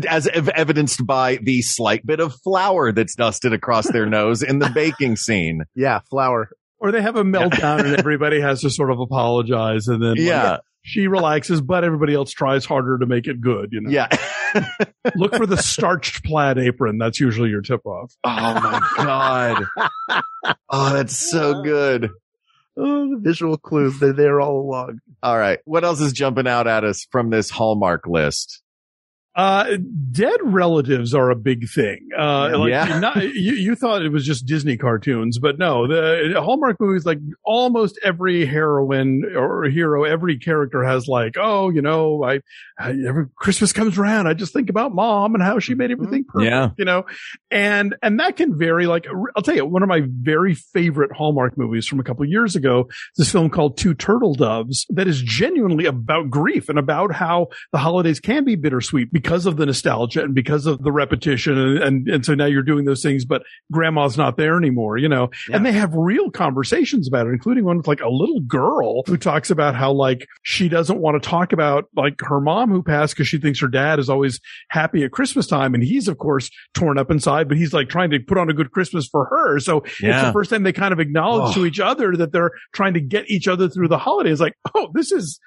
[0.08, 4.58] as ev- evidenced by the slight bit of flour that's dusted across their nose in
[4.58, 5.62] the baking scene.
[5.76, 6.48] Yeah, flour.
[6.78, 10.18] Or they have a meltdown and everybody has to sort of apologize and then like,
[10.18, 10.56] Yeah.
[10.82, 13.68] she relaxes, but everybody else tries harder to make it good.
[13.72, 14.08] You know, Yeah.
[15.16, 16.98] look for the starched plaid apron.
[16.98, 18.12] That's usually your tip off.
[18.24, 19.64] oh my God.
[20.70, 22.10] Oh, that's so good.
[22.76, 23.98] Oh, the visual clues.
[23.98, 25.00] They're there all along.
[25.22, 25.60] All right.
[25.64, 28.62] What else is jumping out at us from this Hallmark list?
[29.36, 29.76] Uh,
[30.12, 32.08] dead relatives are a big thing.
[32.18, 32.98] Uh, like Yeah.
[33.00, 37.18] not, you, you thought it was just Disney cartoons, but no, the Hallmark movies, like
[37.44, 42.40] almost every heroine or hero, every character has like, oh, you know, I,
[42.78, 46.24] I every Christmas comes around, I just think about mom and how she made everything
[46.24, 46.70] perfect, Yeah.
[46.78, 47.04] you know,
[47.50, 48.86] and, and that can vary.
[48.86, 52.30] Like, I'll tell you, one of my very favorite Hallmark movies from a couple of
[52.30, 57.12] years ago, this film called Two Turtle Doves that is genuinely about grief and about
[57.12, 60.92] how the holidays can be bittersweet because because of the nostalgia and because of the
[60.92, 61.58] repetition.
[61.58, 65.08] And, and, and so now you're doing those things, but grandma's not there anymore, you
[65.08, 65.56] know, Yeah.
[65.56, 69.16] and they have real conversations about it, including one with like a little girl who
[69.16, 73.14] talks about how like she doesn't want to talk about like her mom who passed
[73.14, 75.74] because she thinks her dad is always happy at Christmas time.
[75.74, 78.54] And he's of course torn up inside, but he's like trying to put on a
[78.54, 79.58] good Christmas for her.
[79.58, 81.60] So it's the first time they kind of acknowledge Oh.
[81.60, 84.40] to each other that they're trying to get each other through the holidays.
[84.40, 85.40] Like, oh, this is,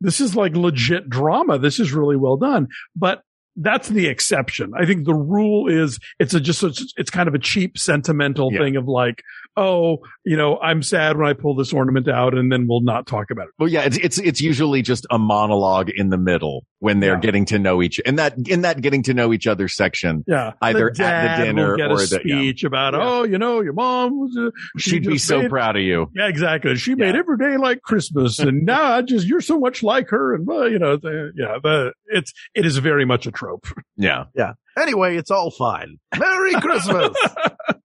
[0.00, 1.58] this is like legit drama.
[1.58, 2.68] This is really well done.
[2.96, 3.22] But
[3.56, 4.72] that's the exception.
[4.76, 8.52] I think the rule is it's a just, it's, it's kind of a cheap sentimental
[8.52, 8.58] Yeah.
[8.60, 9.22] thing of like,
[9.56, 13.06] oh, you know, I'm sad when I pull this ornament out and then we'll not
[13.06, 13.52] talk about it.
[13.58, 17.20] Well, yeah, it's, it's, it's usually just a monologue in the middle when they're Yeah.
[17.20, 20.24] getting to know each, in that, in that getting to know each other section.
[20.26, 20.52] Yeah.
[20.60, 22.34] Either The at the dinner get or a the- yeah.
[22.40, 23.00] speech about, Yeah.
[23.02, 26.10] oh, you know, your mom was, uh, she She'd be so made- proud of you.
[26.14, 26.74] Yeah, exactly.
[26.76, 30.34] She made every day like Christmas, and now I just you're so much like her,
[30.34, 33.66] and well, you know, the, yeah, the, it's it is very much a trope.
[33.96, 34.24] Yeah.
[34.34, 34.52] Yeah.
[34.76, 35.98] Anyway, it's all fine.
[36.18, 37.16] Merry Christmas.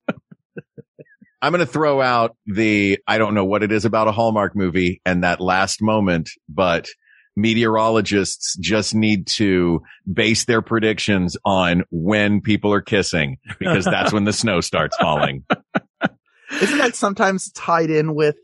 [1.42, 4.56] I'm going to throw out the, I don't know what it is about a Hallmark
[4.56, 6.88] movie and that last moment, but
[7.36, 14.26] meteorologists just need to base their predictions on when people are kissing because that's when
[14.26, 15.46] the snow starts falling.
[16.62, 18.36] Isn't that sometimes tied in with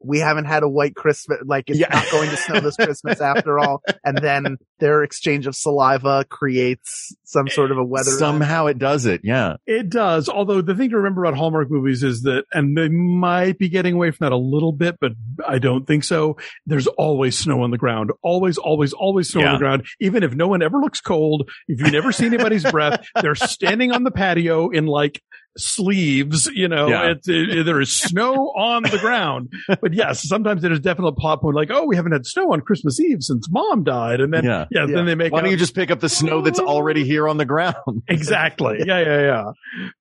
[0.00, 1.88] we haven't had a white Christmas, like it's Yeah.
[1.92, 7.14] not going to snow this Christmas after all, and then their exchange of saliva creates
[7.24, 8.08] some sort of a weather.
[8.10, 8.18] event?
[8.18, 9.22] Somehow it does it.
[9.24, 9.56] Yeah.
[9.66, 10.28] It does.
[10.28, 13.94] Although the thing to remember about Hallmark movies is that, and they might be getting
[13.94, 15.12] away from that a little bit, but
[15.46, 16.36] I don't think so.
[16.66, 18.10] There's always snow on the ground.
[18.22, 19.86] Always, always, always snow on the ground.
[20.00, 23.92] Even if no one ever looks cold, if you never see anybody's breath, they're standing
[23.92, 25.22] on the patio in like
[25.56, 27.10] sleeves, you know, Yeah.
[27.12, 29.52] it, it- there is snow on the ground.
[29.80, 32.60] But yes, sometimes there's definitely a plot point like, oh, we haven't had snow on
[32.60, 34.20] Christmas Eve since mom died.
[34.20, 34.66] And then, Yeah.
[34.70, 34.94] yeah, Yeah.
[34.94, 37.28] then they make Why don't out- you just pick up the snow that's already here
[37.28, 37.76] on the ground?
[38.08, 38.78] Exactly.
[38.86, 39.44] Yeah, yeah, yeah.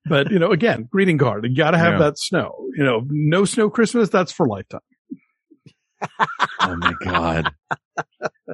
[0.05, 1.45] But you know, again, greeting card.
[1.45, 1.99] You got to have Yeah.
[1.99, 2.67] that snow.
[2.75, 4.09] You know, no snow Christmas.
[4.09, 4.81] That's for lifetime.
[6.61, 7.51] Oh my God.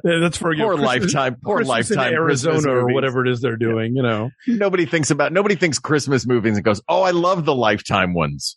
[0.04, 3.40] Yeah, That's for Poor Christmas- lifetime, poor Christmas lifetime Arizona Christmas or whatever it is
[3.40, 3.94] they're doing.
[3.96, 7.54] You know, Nobody thinks about, nobody thinks Christmas movies and goes, Oh, I love the
[7.54, 8.56] lifetime ones.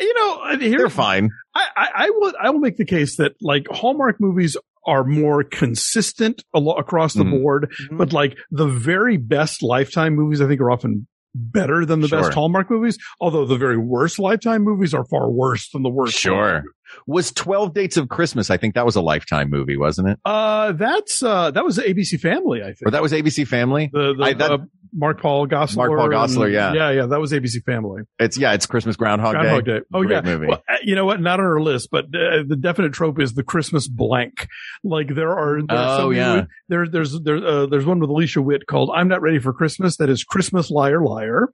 [0.00, 0.40] you know.
[0.44, 1.30] uh, They're Here, fine.
[1.54, 2.32] I, I, I will.
[2.40, 4.56] I will make the case that like Hallmark movies
[4.86, 7.42] are more consistent across the Mhm.
[7.42, 7.98] board, Mhm.
[7.98, 12.22] but like the very best Lifetime movies, I think are often better than the Sure.
[12.22, 12.98] best Hallmark movies.
[13.20, 16.18] Although the very worst Lifetime movies are far worse than the worst.
[16.18, 16.64] Sure.
[17.06, 18.48] Was 12 Dates of Christmas.
[18.48, 20.18] I think that was a lifetime movie, wasn't it?
[20.24, 22.86] Uh, that's uh, that was ABC Family, I think.
[22.86, 23.90] Or that was ABC Family?
[23.92, 24.58] the the I- that- uh,
[24.96, 25.76] Mark Paul Gosselaar.
[25.88, 26.72] Mark Paul Gosselaar, yeah.
[26.72, 27.06] yeah, yeah.
[27.06, 28.02] That was ABC Family.
[28.18, 29.78] It's, yeah, it's Christmas Groundhog, Groundhog Day.
[29.80, 29.84] Day.
[29.92, 30.20] Oh Great yeah.
[30.22, 30.46] movie.
[30.46, 31.20] Well, uh, you know what?
[31.20, 34.48] Not on our list, but uh, the definite trope is the Christmas blank.
[34.82, 35.60] Like there are.
[35.62, 36.44] There are Oh, so many- yeah.
[36.68, 39.98] There, there's there, uh, there's one with Alicia Witt called "I'm Not Ready for Christmas."
[39.98, 41.48] That is Christmas Liar Liar.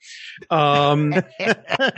[0.51, 1.11] Um,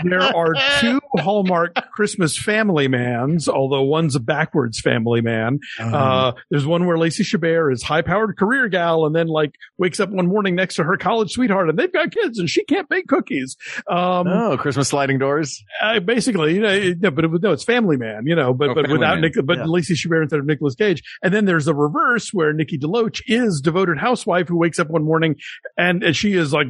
[0.02, 5.58] there are two Hallmark Christmas Family Mans, although one's a backwards Family Man.
[5.78, 5.96] Uh-huh.
[5.96, 10.00] Uh, there's one where Lacey Chabert is high powered career gal and then like wakes
[10.00, 12.88] up one morning next to her college sweetheart and they've got kids and she can't
[12.88, 13.56] bake cookies.
[13.88, 15.62] Um, oh, Christmas sliding doors.
[15.82, 18.70] uh, basically, you know, it- no, but it, no, it's Family Man, you know, but,
[18.70, 19.20] Oh, but Family without Man.
[19.22, 19.64] Nick, but Yeah.
[19.66, 21.02] Lacey Chabert instead of Nicolas Cage.
[21.22, 25.04] And then there's the reverse where Nikki DeLoach is devoted housewife who wakes up one
[25.04, 25.36] morning
[25.76, 26.68] and, and she is like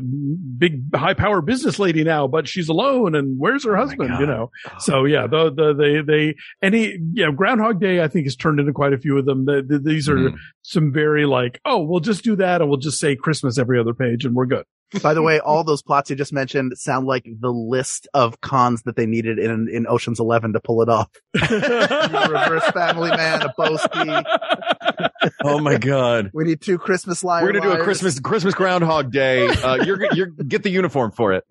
[0.58, 4.26] big high power business lady now, but she's alone and where's her Oh husband, you
[4.26, 4.50] know?
[4.78, 8.60] So yeah, the, the, they, they, any, you know, Groundhog Day, I think has turned
[8.60, 9.44] into quite a few of them.
[9.44, 10.36] The, the, these are Mhm.
[10.62, 13.92] some very like, oh, we'll just do that and we'll just say Christmas every other
[13.94, 14.53] page and we're good.
[15.02, 18.82] By the way, all those plots you just mentioned sound like the list of cons
[18.82, 21.08] that they needed in in Ocean's Eleven to pull it off.
[21.34, 24.24] a reverse family man, a Boesky.
[25.42, 26.30] Oh my God.
[26.34, 27.44] We need two Christmas liars.
[27.44, 29.46] We're going to do a Christmas, Christmas Groundhog Day.
[29.46, 31.44] Uh, you're, you're, get the uniform for it.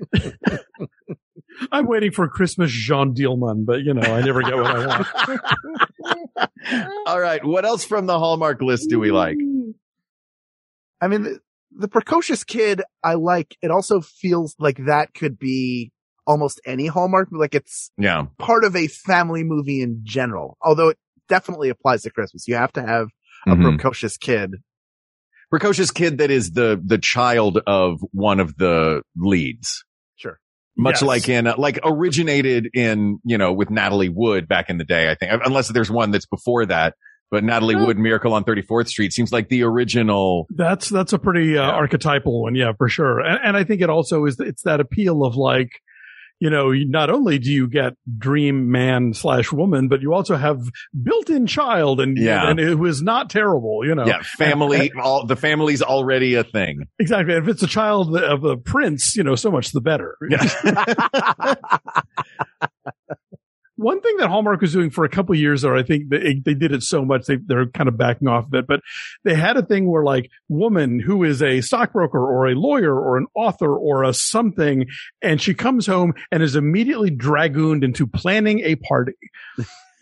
[1.72, 5.08] I'm waiting for Christmas Jeanne Dielman, but you know, I never get what I want.
[7.08, 7.44] All right.
[7.44, 9.38] What else from the Hallmark list do we like?
[11.02, 11.40] I mean,
[11.76, 13.56] the, the precocious kid, I like.
[13.62, 15.92] It also feels like that could be
[16.26, 18.28] almost any Hallmark, like it's Yeah.
[18.40, 20.58] part of a family movie in general.
[20.62, 22.48] Although it definitely applies to Christmas.
[22.48, 23.08] You have to have
[23.48, 23.76] a Mhm.
[23.76, 24.52] precocious kid.
[25.50, 29.84] Precocious kid that is the, the child of one of the leads.
[30.16, 30.40] Sure.
[30.78, 31.02] Much Yes.
[31.04, 35.12] like in, uh, like originated in, you know, with Natalie Wood back in the day,
[35.12, 36.96] I think, unless there's one that's before that.
[37.34, 40.46] But Natalie Wood, Miracle on 34th Street seems like the original.
[40.52, 41.70] That's that's a pretty uh, Yeah.
[41.72, 43.20] archetypal one, yeah, for sure.
[43.22, 45.72] And, and I think it also is it's that appeal of like,
[46.40, 50.60] you know, not only do you get dream man slash woman, but you also have
[51.02, 52.48] built-in child and, Yeah.
[52.50, 54.06] and it was not terrible, you know.
[54.06, 54.92] Yeah, family.
[55.02, 56.84] all the family's already a thing.
[57.00, 57.34] Exactly.
[57.34, 60.18] If it's a child of a prince, you know, so much the better.
[63.76, 66.54] One thing that Hallmark was doing for a couple years, or I think they, they
[66.54, 68.82] did it so much, they, they're kind of backing off of it, but
[69.24, 73.18] they had a thing where like woman who is a stockbroker or a lawyer or
[73.18, 74.86] an author or a something,
[75.22, 79.14] and she comes home and is immediately dragooned into planning a party.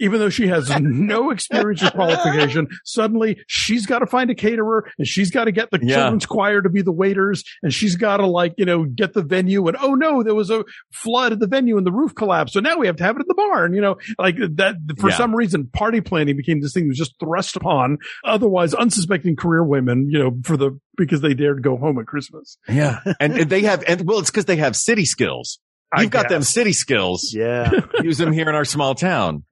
[0.01, 4.91] Even though she has no experience or qualification, suddenly she's got to find a caterer
[4.97, 5.95] and she's got to get the Yeah.
[5.95, 9.21] children's choir to be the waiters and she's got to like, you know, get the
[9.23, 12.53] venue and oh no, there was a flood at the venue and the roof collapsed.
[12.53, 15.09] So now we have to have it in the barn, you know, like that for
[15.09, 15.15] Yeah.
[15.17, 19.63] some reason party planning became this thing that was just thrust upon otherwise unsuspecting career
[19.63, 22.57] women, you know, for the, because they dared go home at Christmas.
[22.67, 25.59] Yeah, and, and they have, and well, it's because they have city skills.
[25.93, 27.33] I You've got them city skills.
[27.35, 27.69] Yeah.
[28.01, 29.43] Use them here in our small town.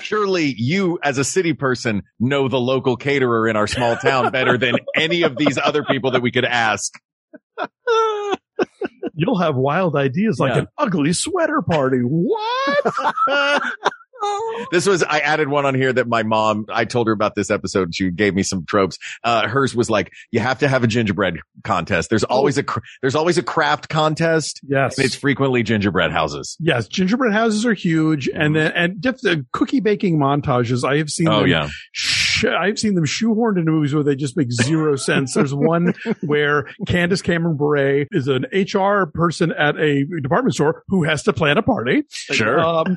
[0.00, 4.56] Surely you, as a city person, know the local caterer in our small town better
[4.56, 6.92] than any of these other people that we could ask.
[9.14, 10.60] You'll have wild ideas like Yeah.
[10.62, 11.98] an ugly sweater party.
[12.00, 12.94] What?
[14.70, 17.50] This was, I added one on here that my mom, I told her about this
[17.50, 18.98] episode and she gave me some tropes.
[19.22, 22.08] Uh, hers was like, you have to have a gingerbread contest.
[22.10, 22.64] There's always a,
[23.00, 24.60] there's always a craft contest.
[24.66, 24.96] yes.
[24.96, 26.56] And it's frequently gingerbread houses.
[26.60, 30.88] Yes, gingerbread houses are huge, and then and just the cookie baking montages.
[30.88, 31.28] I have seen.
[31.28, 31.68] Oh them yeah.
[31.92, 32.13] sh-
[32.44, 35.34] I've seen them shoehorned into movies where they just make zero sense.
[35.34, 41.04] There's one where Candace Cameron Bure is an HR person at a department store who
[41.04, 42.04] has to plan a party.
[42.10, 42.60] Sure.
[42.60, 42.96] Um,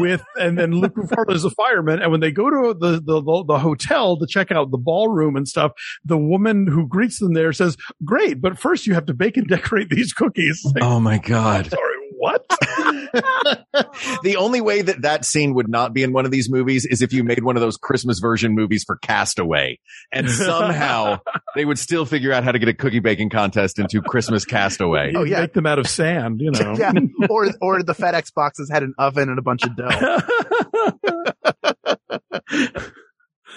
[0.00, 3.20] with and then Luke Ruffalo is a fireman, and when they go to the, the
[3.20, 5.72] the the hotel to check out the ballroom and stuff,
[6.04, 9.48] the woman who greets them there says, "Great, but first you have to bake and
[9.48, 11.70] decorate these cookies." Like, Oh my God.
[11.70, 12.44] Sorry, what?
[14.22, 17.02] the only way that that scene would not be in one of these movies is
[17.02, 19.78] if you made one of those Christmas version movies for Castaway.
[20.12, 21.18] And somehow
[21.56, 25.12] they would still figure out how to get a cookie baking contest into Christmas Castaway.
[25.14, 25.40] Oh, You yeah.
[25.42, 26.74] make them out of sand, you know.
[26.78, 26.92] yeah.
[27.30, 30.18] Or or the FedEx boxes had an oven and a bunch of dough.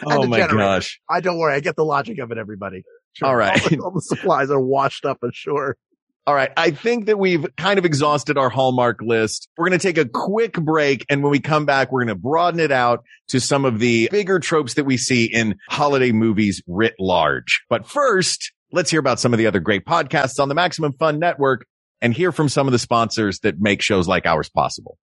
[0.03, 0.57] Oh my generator.
[0.57, 0.99] gosh.
[1.09, 1.53] I don't worry.
[1.53, 2.83] I get the logic of it, everybody.
[3.21, 3.61] All right.
[3.61, 5.77] All the, all the supplies are washed up ashore.
[6.27, 6.51] All right.
[6.55, 9.49] I think that we've kind of exhausted our Hallmark list.
[9.57, 11.03] We're going to take a quick break.
[11.09, 14.07] And when we come back, we're going to broaden it out to some of the
[14.11, 17.63] bigger tropes that we see in holiday movies writ large.
[17.69, 21.17] But first, let's hear about some of the other great podcasts on the Maximum Fun
[21.17, 21.65] Network
[22.01, 24.99] and hear from some of the sponsors that make shows like ours possible.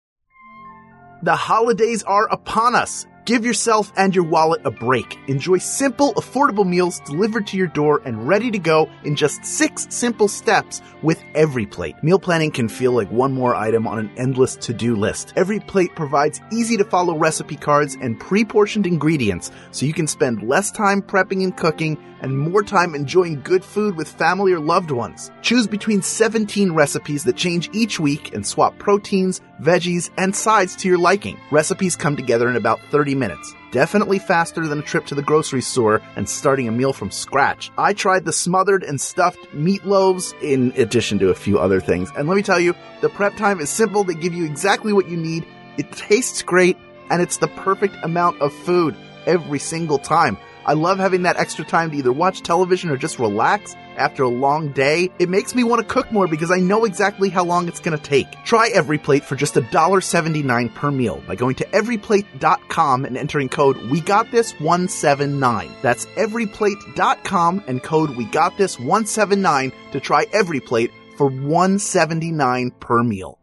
[1.23, 3.07] The holidays are upon us.
[3.27, 5.19] Give yourself and your wallet a break.
[5.27, 9.89] Enjoy simple, affordable meals delivered to your door and ready to go in just six
[9.91, 11.97] simple steps with Every Plate.
[12.05, 15.33] Meal planning can feel like one more item on an endless to-do list.
[15.35, 20.45] Every Plate provides easy to follow recipe cards and pre-portioned ingredients so you can spend
[20.45, 24.91] less time prepping and cooking and more time enjoying good food with family or loved
[24.91, 25.31] ones.
[25.43, 30.89] Choose between 17 recipes that change each week and swap proteins, veggies, and sides to
[30.89, 31.39] your liking.
[31.51, 33.55] Recipes come together in about 30 minutes.
[33.73, 37.71] Definitely faster than a trip to the grocery store and starting a meal from scratch.
[37.77, 42.11] I tried the smothered and stuffed meatloaves in addition to a few other things.
[42.17, 44.05] And let me tell you, the prep time is simple.
[44.05, 45.47] They give you exactly what you need.
[45.79, 46.77] It tastes great
[47.11, 50.39] and it's the perfect amount of food every single time.
[50.67, 54.29] I love having that extra time to either watch television or just relax after a
[54.29, 55.11] long day.
[55.21, 57.97] It makes me want to cook more because I know exactly how long it's going
[57.97, 58.27] to take.
[58.45, 63.77] Try Every Plate for just $1.79 per meal by going to everyplate.com and entering code
[63.91, 65.71] We Got This 179.
[65.83, 73.05] That's everyplate.com and code We Got This 179 to try Every Plate for 179 per
[73.05, 73.39] meal.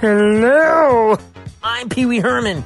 [0.00, 1.18] Hello!
[1.60, 2.64] I'm Pee Wee Herman.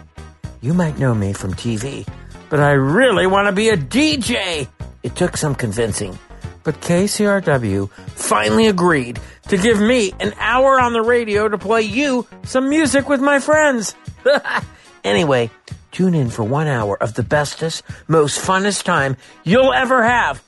[0.61, 2.07] You might know me from TV,
[2.51, 4.69] but I really want to be a DJ.
[5.03, 6.19] It took some convincing,
[6.63, 9.19] but KCRW finally agreed
[9.49, 13.41] to give me an hour on the radio to play you some music with my
[13.41, 13.95] friends.
[15.03, 15.51] anyway,
[15.91, 20.43] tune in for one hour of the bestest, most funnest time you'll ever have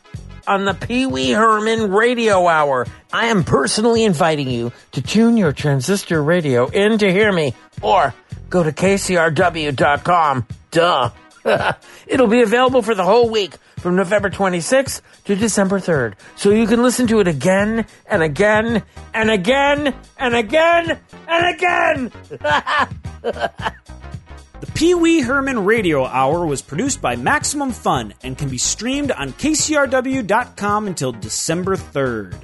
[0.47, 2.87] on the Pee Wee Herman Radio Hour.
[3.13, 8.15] I am personally inviting you to tune your transistor radio in to hear me, or
[8.51, 10.47] go to kcrw.com.
[10.71, 11.11] Duh.
[12.07, 16.15] It'll be available for the whole week from November 26th to December 3rd.
[16.37, 20.99] So you can listen to it again and again and again and again
[21.29, 22.13] and again.
[24.65, 29.11] The Pee Wee Herman Radio Hour was produced by Maximum Fun and can be streamed
[29.11, 32.35] on KCRW.com until December 3rd.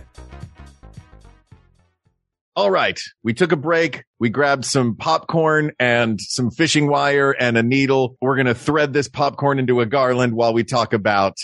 [2.55, 3.01] All right.
[3.23, 4.05] We took a break.
[4.19, 8.19] We grabbed some popcorn and some fishing wire and a needle.
[8.21, 11.39] We're going to thread this popcorn into a garland while we talk about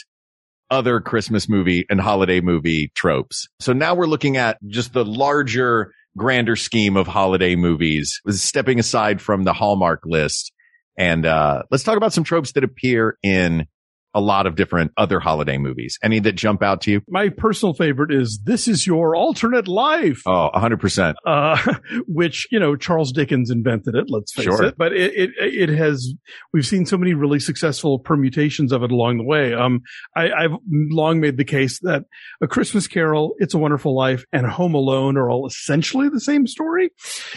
[0.70, 3.48] other Christmas movie and holiday movie tropes.
[3.60, 9.22] So now we're looking at just the larger, grander scheme of holiday movies, stepping aside
[9.22, 10.52] from the Hallmark list.
[10.98, 13.66] And, uh, let's talk about some tropes that appear in
[14.14, 15.98] a lot of different other holiday movies.
[16.02, 17.02] Any that jump out to you?
[17.06, 20.22] My personal favorite is This Is Your Alternate Life.
[20.24, 21.16] Oh, 100%.
[21.26, 21.74] Uh,
[22.08, 24.64] which, you know, Charles Dickens invented it, let's face Sure.
[24.64, 24.76] it.
[24.78, 26.14] But it, it, it has,
[26.54, 29.52] we've seen so many really successful permutations of it along the way.
[29.52, 29.82] Um,
[30.16, 32.04] I, I've long made the case that
[32.40, 36.46] A Christmas Carol, It's a Wonderful Life, and Home Alone are all essentially the same
[36.46, 36.88] story.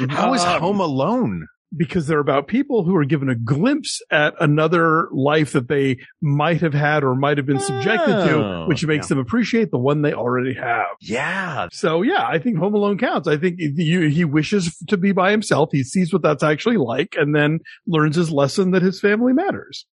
[0.07, 1.45] How is Um, Home Alone?
[1.76, 6.61] Because they're about people who are given a glimpse at another life that they might
[6.61, 10.01] have had or might have been subjected Oh, to, which makes them appreciate the one
[10.01, 10.88] they already have.
[11.01, 11.67] Yeah.
[11.72, 13.28] So yeah, I think Home Alone counts.
[13.28, 15.70] I think you, he wishes to be by himself.
[15.72, 19.86] He sees what that's actually like and then learns his lesson that his family matters.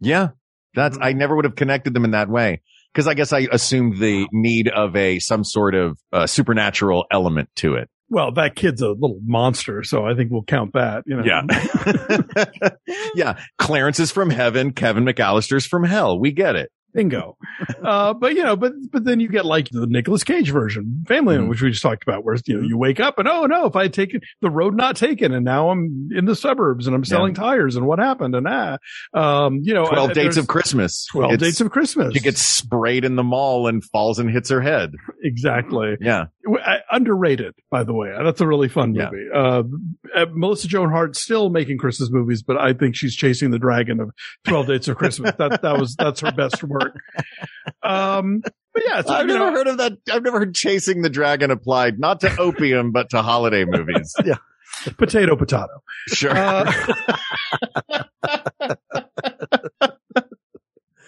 [0.00, 0.28] Yeah.
[0.74, 2.62] That's, I never would have connected them in that way.
[2.94, 7.48] Cause I guess I assumed the need of a, some sort of uh, supernatural element
[7.56, 7.88] to it.
[8.12, 11.02] Well, that kid's a little monster, so I think we'll count that.
[11.06, 12.68] You know, Yeah.
[13.14, 13.38] yeah.
[13.58, 14.72] Clarence is from heaven.
[14.72, 16.18] Kevin McAllister's from hell.
[16.20, 16.70] We get it.
[16.94, 17.38] bingo.
[17.82, 21.38] uh, but you know, but but then you get like the Nicolas Cage version, Family,
[21.38, 21.48] Man, Mhm.
[21.48, 23.74] which we just talked about, where you know you wake up and oh no, if
[23.74, 27.02] I had taken the road not taken, and now I'm in the suburbs and I'm
[27.06, 28.34] selling tires, and what happened?
[28.34, 28.76] And ah,
[29.14, 31.06] um, you know, 12 uh, dates of Christmas.
[31.12, 32.12] 12 It's- dates of Christmas.
[32.12, 34.90] She gets sprayed in the mall and falls and hits her head.
[35.24, 35.96] exactly.
[35.98, 36.26] Yeah.
[36.46, 38.12] Uh, underrated, by the way.
[38.22, 39.28] That's a really fun movie.
[39.32, 39.62] Uh,
[40.14, 44.00] uh, Melissa Joan Hart still making Christmas movies, but I think she's chasing the dragon
[44.00, 44.10] of
[44.46, 45.32] Twelve Dates of Christmas.
[45.38, 46.96] that that was that's her best work.
[47.82, 48.42] Um,
[48.74, 49.92] but yeah, so, I've never know, heard of that.
[50.10, 54.14] I've never heard chasing the dragon applied, not to opium, but to holiday movies.
[54.24, 54.36] yeah
[54.96, 55.82] potato potato.
[56.08, 56.36] Sure.
[56.36, 56.72] Uh,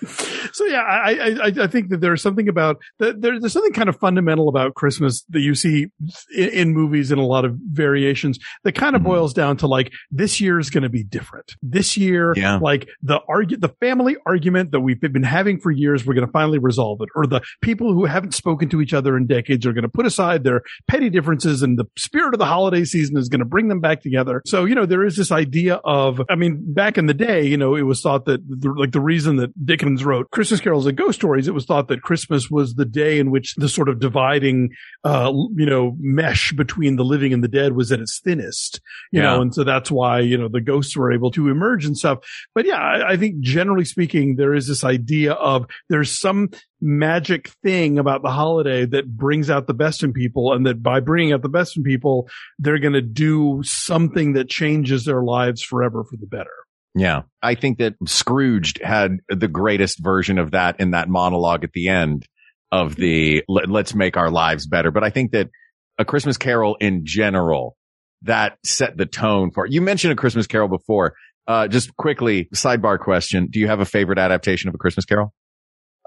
[0.54, 3.72] so yeah, I, I I I think that there's something about that there, there's something
[3.72, 5.88] kind of fundamental about Christmas that you see
[6.34, 9.06] in, in movies in a lot of variations that kind of Mhm.
[9.06, 11.54] boils down to like this year is going to be different.
[11.62, 12.58] This year, Yeah.
[12.62, 16.32] like the argu- the family argument that we've been having for years, we're going to
[16.32, 17.08] finally resolve it.
[17.16, 20.06] Or the people who haven't spoken to each other in decades are going to put
[20.06, 23.66] aside their petty differences and the spirit of the holiday season is going to bring
[23.68, 24.40] them back together.
[24.46, 27.56] So, you know, there is this idea of, I mean, back in the day, you
[27.56, 30.96] know, it was thought that the, like the reason that Dickens wrote Christmas carols and
[30.96, 33.98] ghost stories, it was thought that Christmas was the day in which the sort of
[34.00, 34.70] dividing,
[35.04, 38.80] uh, you know, mesh between the living and the dead was at its thinnest,
[39.12, 39.34] you Yeah.
[39.34, 42.18] know, and so that's why, you know, the ghosts were able to emerge and stuff.
[42.54, 47.48] But yeah, I, I think generally speaking, there is this idea of there's some magic
[47.62, 51.32] thing about the holiday that brings out the best in people and that by bringing
[51.32, 52.28] out the best in people,
[52.58, 56.50] they're going to do something that changes their lives forever for the better.
[56.94, 57.22] Yeah.
[57.42, 61.88] I think that Scrooged had the greatest version of that in that monologue at the
[61.88, 62.26] end
[62.70, 64.90] of the let, let's make our lives better.
[64.90, 65.50] But I think that
[65.98, 67.76] a Christmas Carol in general,
[68.22, 69.72] that set the tone for it.
[69.72, 71.14] You mentioned a Christmas Carol before.
[71.46, 73.48] Uh, just quickly, sidebar question.
[73.50, 75.34] Do you have a favorite adaptation of a Christmas Carol?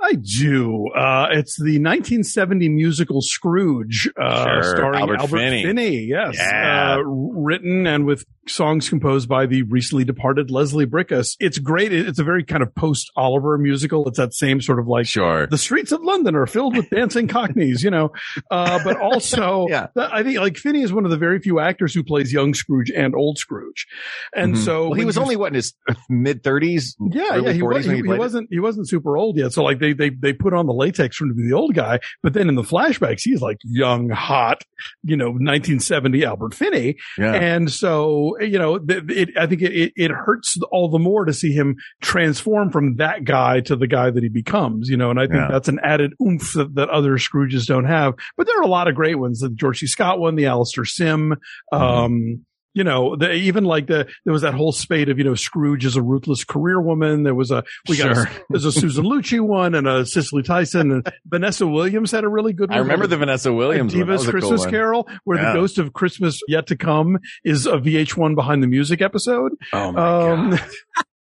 [0.08, 0.88] I do.
[0.96, 4.64] Uh, it's the 1970 musical Scrooge, uh, Sure.
[4.76, 5.64] starring Albert Albert, Finney.
[5.64, 5.98] Finney.
[6.06, 6.36] Yes.
[6.38, 6.96] Yeah.
[6.98, 11.36] Uh, written and with songs composed by the recently departed Leslie Bricusse.
[11.42, 11.92] It's great.
[11.92, 14.08] It's a very kind of post Oliver musical.
[14.08, 15.48] It's that same sort of like Sure.
[15.48, 18.14] the streets of London are filled with dancing cockneys, you know,
[18.50, 19.88] uh, but also, Yeah.
[19.98, 22.90] I think like Finney is one of the very few actors who plays young Scrooge
[22.90, 23.86] and old Scrooge.
[24.34, 24.58] And Mhm.
[24.60, 25.74] so Well, he was only what in his
[26.10, 26.96] mid thirties?
[27.02, 29.52] yeah, yeah, he, was, he, he wasn't he wasn't super old yet.
[29.52, 31.74] So like they they they put on the latex for him to be the old
[31.74, 34.62] guy, but then in the flashbacks he's like young, hot,
[35.04, 37.34] you know, 1970 Albert Finney, Yeah.
[37.34, 41.26] and so you know, th- it, I think it, it it hurts all the more
[41.26, 45.10] to see him transform from that guy to the guy that he becomes, you know,
[45.10, 45.50] and I think Yeah.
[45.52, 48.14] that's an added oomph that, that other Scrooges don't have.
[48.38, 49.88] But there are a lot of great ones, the George C.
[49.88, 51.36] Scott one, the Alastair Sim,
[51.74, 51.84] Mm-hmm.
[51.84, 52.46] um.
[52.78, 55.84] You know, the, even like the, there was that whole spate of, you know, Scrooge
[55.84, 57.24] is a ruthless career woman.
[57.24, 60.92] There was a, we got, a, there's a Susan Lucci one and a Cicely Tyson
[60.92, 62.78] and Vanessa Williams had a really good one.
[62.78, 64.02] I remember the Vanessa Williams one.
[64.06, 64.70] Diva's was a cool Christmas one.
[64.70, 65.54] Carol, where Yeah.
[65.54, 69.54] the ghost of Christmas yet to come is a VH1 behind the music episode.
[69.74, 70.60] Oh my Um,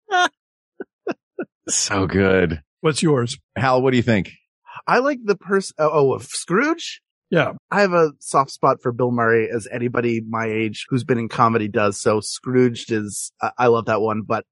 [0.10, 0.30] god,
[1.70, 2.62] so good.
[2.82, 3.38] what's yours?
[3.56, 4.32] Hal, what do you think?
[4.88, 5.76] I like the person.
[5.80, 7.02] Oh, oh, of Scrooge.
[7.30, 7.54] Yeah.
[7.72, 11.30] I have a soft spot for Bill Murray as anybody my age who's been in
[11.30, 12.00] comedy does.
[12.00, 14.46] So Scrooged is, I I love that one, but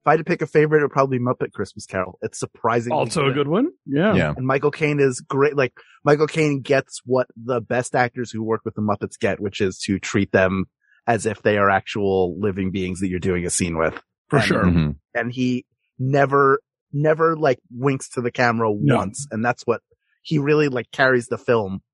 [0.00, 2.18] if I had to pick a favorite, it would probably be Muppet Christmas Carol.
[2.22, 3.68] It's surprisingly Also a good one.
[3.86, 4.14] Yeah.
[4.14, 4.32] Yeah.
[4.36, 5.56] And Michael Caine is great.
[5.56, 9.60] Like Michael Caine gets what the best actors who work with the Muppets get, which
[9.60, 10.64] is to treat them
[11.06, 13.94] as if they are actual living beings that you're doing a scene with.
[14.28, 14.64] For And- sure.
[14.64, 14.96] Mhm.
[15.14, 15.66] And he
[15.98, 16.60] never,
[16.92, 18.96] never like winks to the camera No.
[18.96, 19.26] once.
[19.30, 19.82] And that's what
[20.22, 21.91] he really like carries the film i- uh,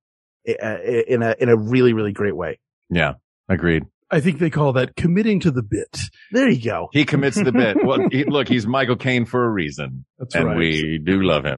[0.49, 2.59] in a, in a really, really great way.
[2.91, 3.15] Yeah.
[3.49, 3.85] Agreed.
[4.11, 5.99] I think they call that committing to the bit.
[6.33, 6.89] There you go.
[6.93, 7.77] He commits the bit.
[7.85, 10.57] Well, he, look, he's Michael Caine for a reason, That's and right.
[10.57, 11.57] we do love him.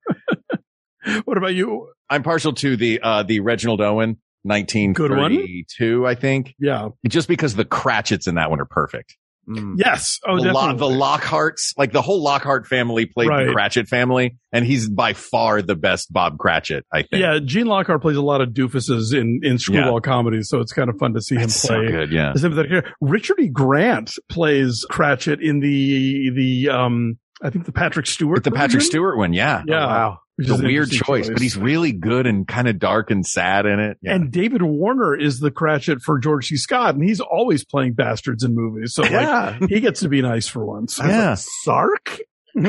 [1.24, 1.92] what about you?
[2.08, 6.88] I'm partial to the uh the Reginald Owen, 1932, I think, Yeah.
[7.08, 9.16] just because the Cratchits in that one are perfect.
[9.48, 9.74] Mm.
[9.76, 10.20] Yes.
[10.26, 10.94] Oh, the, Lo- definitely.
[10.96, 13.46] the Lockharts, like the whole Lockhart family played Right.
[13.46, 17.20] the Cratchit family, and he's by far the best Bob Cratchit, I think.
[17.22, 17.38] yeah.
[17.44, 20.48] Gene Lockhart plays a lot of doofuses in, in screwball comedies.
[20.48, 21.90] So it's kind of fun to see That's him so play.
[21.90, 22.12] good.
[22.12, 22.32] Yeah.
[22.34, 22.94] a sympathetic character.
[23.00, 23.48] Richard E.
[23.48, 28.34] Grant plays Cratchit in the, the, um, I think the Patrick Stewart.
[28.36, 29.62] With the Patrick version, Stewart one, yeah.
[29.66, 29.84] Yeah.
[29.84, 30.18] Oh, wow.
[30.40, 33.24] Which It's a weird interesting choice, but he's really good and kind of dark and
[33.26, 33.98] sad in it.
[34.02, 34.14] Yeah.
[34.14, 36.56] And David Warner is the Cratchit for George C.
[36.56, 38.94] Scott, and he's always playing bastards in movies.
[38.94, 39.58] So like, Yeah.
[39.68, 40.98] he gets to be nice for once.
[40.98, 41.36] Yeah.
[41.36, 42.18] Sark?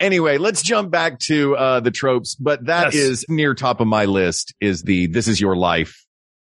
[0.00, 2.94] anyway, let's jump back to uh the tropes, but that Yes.
[2.94, 6.04] is near top of my list is the this is your life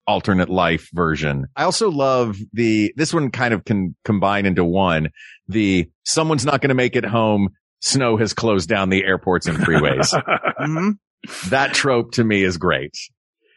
[0.08, 1.46] alternate life version.
[1.56, 5.10] I also love the this one kind of can combine into one.
[5.48, 7.50] The someone's not going to make it home.
[7.82, 10.14] Snow has closed down the airports and freeways.
[10.60, 10.94] Mhm.
[11.50, 12.96] that trope to me is great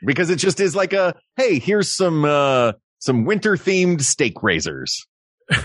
[0.04, 5.06] because it just is like a hey, here's some uh some winter themed steak raisers.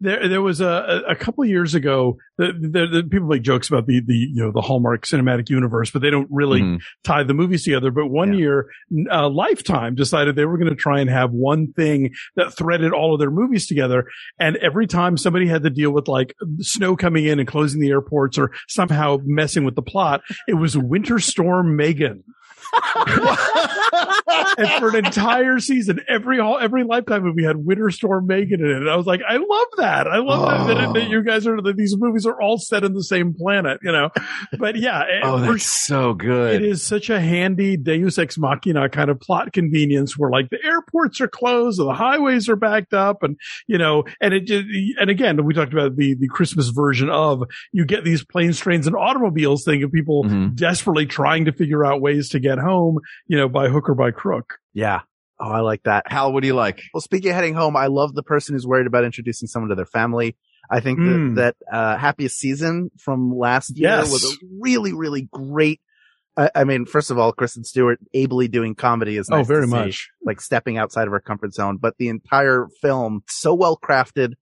[0.00, 2.16] there, there was a, a couple of years ago.
[2.38, 5.90] The, the, the people make jokes about the, the, you know, the Hallmark cinematic universe,
[5.90, 6.80] but they don't really Mhm.
[7.04, 7.90] tie the movies together.
[7.90, 8.38] But one Yeah.
[8.38, 8.66] year,
[9.10, 13.14] uh, Lifetime decided they were going to try and have one thing that threaded all
[13.14, 14.06] of their movies together.
[14.38, 17.90] And every time somebody had to deal with like snow coming in and closing the
[17.90, 22.24] airports or somehow messing with the plot, it was Winter Storm Megan.
[24.58, 28.76] And for an entire season, every every Lifetime movie had Winter Storm Megan in it.
[28.76, 30.06] And I was like, I love that.
[30.06, 32.94] I love that, that, that you guys are that these movies are all set in
[32.94, 34.10] the same planet, you know.
[34.58, 36.54] But yeah, it- Oh, for that's so good.
[36.62, 40.58] it is such a handy Deus Ex Machina kind of plot convenience where like the
[40.64, 45.10] airports are closed and the highways are backed up and, you know, and it and
[45.10, 47.42] again, we talked about the, the Christmas version of
[47.72, 50.54] you get these planes, trains and automobiles thing of people Mhm.
[50.54, 54.10] desperately trying to figure out ways to get home, you know, by hook or by
[54.10, 54.54] crook.
[54.72, 55.00] Yeah.
[55.38, 56.10] Oh, I like that.
[56.10, 56.80] Hal, what do you like?
[56.94, 59.74] Well, speaking of heading home, I love the person who's worried about introducing someone to
[59.74, 60.36] their family.
[60.70, 61.34] I think Mm.
[61.34, 64.12] that, that, uh, happiest season from last year Yes.
[64.12, 65.80] was a really, really great.
[66.36, 69.52] I, I mean, first of all, Kristen Stewart ably doing comedy is Oh, nice to
[69.52, 70.10] very see, much.
[70.24, 74.34] like stepping outside of her comfort zone, but the entire film so well crafted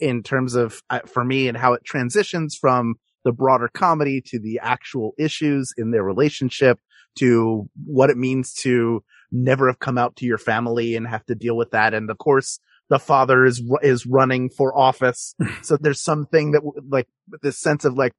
[0.00, 2.94] in terms of, uh, for me and how it transitions from
[3.24, 6.78] the broader comedy to the actual issues in their relationship
[7.16, 9.02] to what it means to
[9.32, 11.94] never have come out to your family and have to deal with that.
[11.94, 15.34] And of course, the father is, is running for office.
[15.62, 17.08] so there's something that like
[17.42, 18.12] this sense of like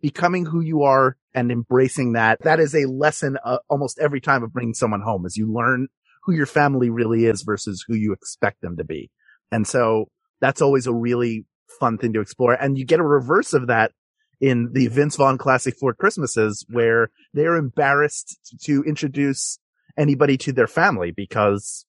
[0.00, 2.38] becoming who you are and embracing that.
[2.42, 5.88] That is a lesson uh, almost every time of bringing someone home as you learn
[6.24, 9.10] who your family really is versus who you expect them to be.
[9.50, 10.08] And so
[10.40, 11.46] that's always a really
[11.80, 12.52] fun thing to explore.
[12.52, 13.92] And you get a reverse of that
[14.40, 19.58] in the Vince Vaughn classic Four Christmases where they're embarrassed to introduce
[19.96, 21.84] anybody to their family because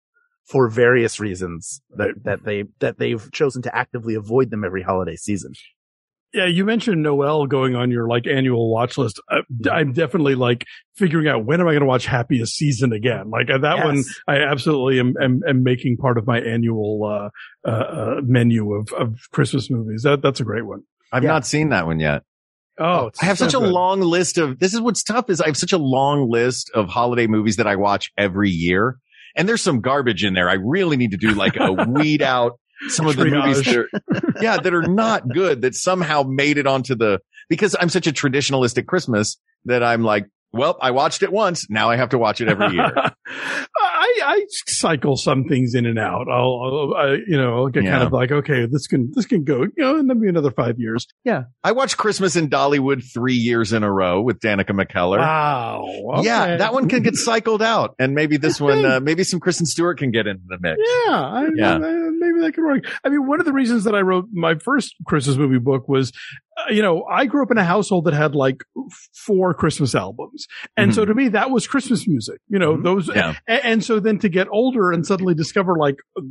[0.46, 5.16] for various reasons that, that they, that they've chosen to actively avoid them every holiday
[5.16, 5.54] season.
[6.34, 9.20] Yeah, you mentioned Noel going on your like annual watch list.
[9.32, 9.42] Uh,
[9.72, 10.64] I'm definitely like
[10.96, 13.32] figuring out when am I going to watch Happiest Season again.
[13.32, 13.86] Like uh, that Yes.
[13.86, 18.74] one, I absolutely am, am, am making part of my annual uh, uh, uh, menu
[18.76, 20.04] of, of Christmas movies.
[20.04, 20.82] That that's a great one.
[21.12, 21.30] I've Yeah.
[21.32, 22.22] not seen that one yet.
[22.80, 23.72] Oh, I have so such a good.
[23.72, 26.88] long list of, this is what's tough is I have such a long list of
[26.88, 28.98] holiday movies that I watch every year.
[29.36, 30.50] And there's some garbage in there.
[30.50, 33.90] I really need to do like a weed out some of the movies that are,
[34.42, 37.20] yeah, that are not good that somehow made it onto the,
[37.50, 41.70] because I'm such a traditionalistic Christmas that I'm like, well, I watched it once.
[41.70, 42.92] Now I have to watch it every year.
[43.82, 46.28] I, I cycle some things in and out.
[46.30, 49.44] I'll, I'll I, you know, I'll get kind of like, okay, this can, this can
[49.44, 51.06] go, you know, and then be another five years.
[51.24, 51.44] Yeah.
[51.64, 55.20] I watched Christmas in Dollywood three years in a row with Danica McKellar.
[55.20, 56.22] Wow.
[56.24, 57.96] Yeah, that one can get cycled out.
[58.00, 60.80] And maybe this one, uh, maybe some Kristen Stewart can get into the mix.
[60.80, 61.76] Yeah, I, Yeah.
[61.76, 62.84] I- maybe that could work.
[63.04, 66.12] I mean, one of the reasons that I wrote my first Christmas movie book was,
[66.68, 68.64] Uh, you know, I grew up in a household that had like
[69.14, 70.48] four Christmas albums.
[70.76, 71.12] And so mm-hmm.
[71.12, 72.84] to me, that was Christmas music, you know, mm-hmm.
[72.84, 73.36] those, Yeah.
[73.48, 76.22] a- and, so then to get older and suddenly discover like, uh,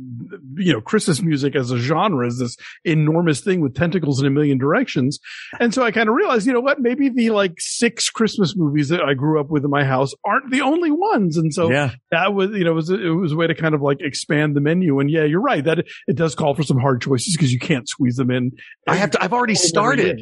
[0.55, 4.29] you know, Christmas music as a genre is this enormous thing with tentacles in a
[4.29, 5.19] million directions.
[5.59, 8.89] And so I kind of realized, you know what, maybe the like six Christmas movies
[8.89, 11.37] that I grew up with in my house aren't the only ones.
[11.37, 11.91] And so yeah.
[12.11, 14.01] that was, you know, it was, a, it was a way to kind of like
[14.01, 14.99] expand the menu.
[14.99, 17.87] And yeah, you're right that it does call for some hard choices because you can't
[17.87, 18.51] squeeze them in.
[18.87, 20.18] I have to, I've already started.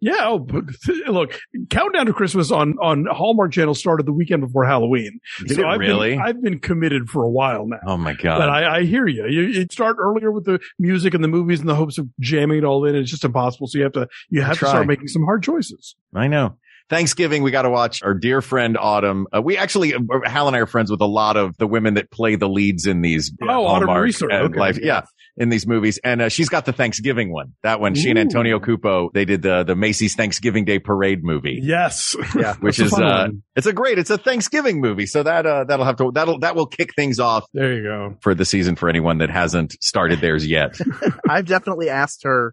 [0.00, 0.14] Yeah.
[0.20, 0.64] Oh, but
[1.08, 1.38] look,
[1.68, 5.20] Countdown to Christmas on, on Hallmark Channel started the weekend before Halloween.
[5.46, 6.10] Did it I've really?
[6.10, 7.80] Been, I've been committed for a while now.
[7.86, 8.38] Oh my God.
[8.38, 9.26] But I, I hear you.
[9.26, 9.42] you.
[9.42, 12.64] You start earlier with the music and the movies in the hopes of jamming it
[12.64, 12.94] all in.
[12.94, 13.66] It's just impossible.
[13.66, 15.96] So you have to, you have to start making some hard choices.
[16.14, 16.56] I know.
[16.90, 19.26] Thanksgiving, we got to watch our dear friend Autumn.
[19.34, 21.94] Uh, we actually, uh, Hal and I are friends with a lot of the women
[21.94, 23.32] that play the leads in these.
[23.40, 24.58] uh, Oh, Autumn and Okay.
[24.58, 25.02] Life, yeah,
[25.36, 27.52] in these movies, and uh, she's got the Thanksgiving one.
[27.62, 31.60] That one, she and Antonio Cupo, they did the the Macy's Thanksgiving Day Parade movie.
[31.62, 32.16] Yes.
[32.36, 32.54] Yeah.
[32.60, 33.42] Which is uh, one.
[33.54, 36.56] it's a great, it's a Thanksgiving movie, so that uh, that'll have to that'll that
[36.56, 38.16] will kick things off There you go.
[38.20, 40.76] for the season for anyone that hasn't started theirs yet.
[41.28, 42.52] I've definitely asked her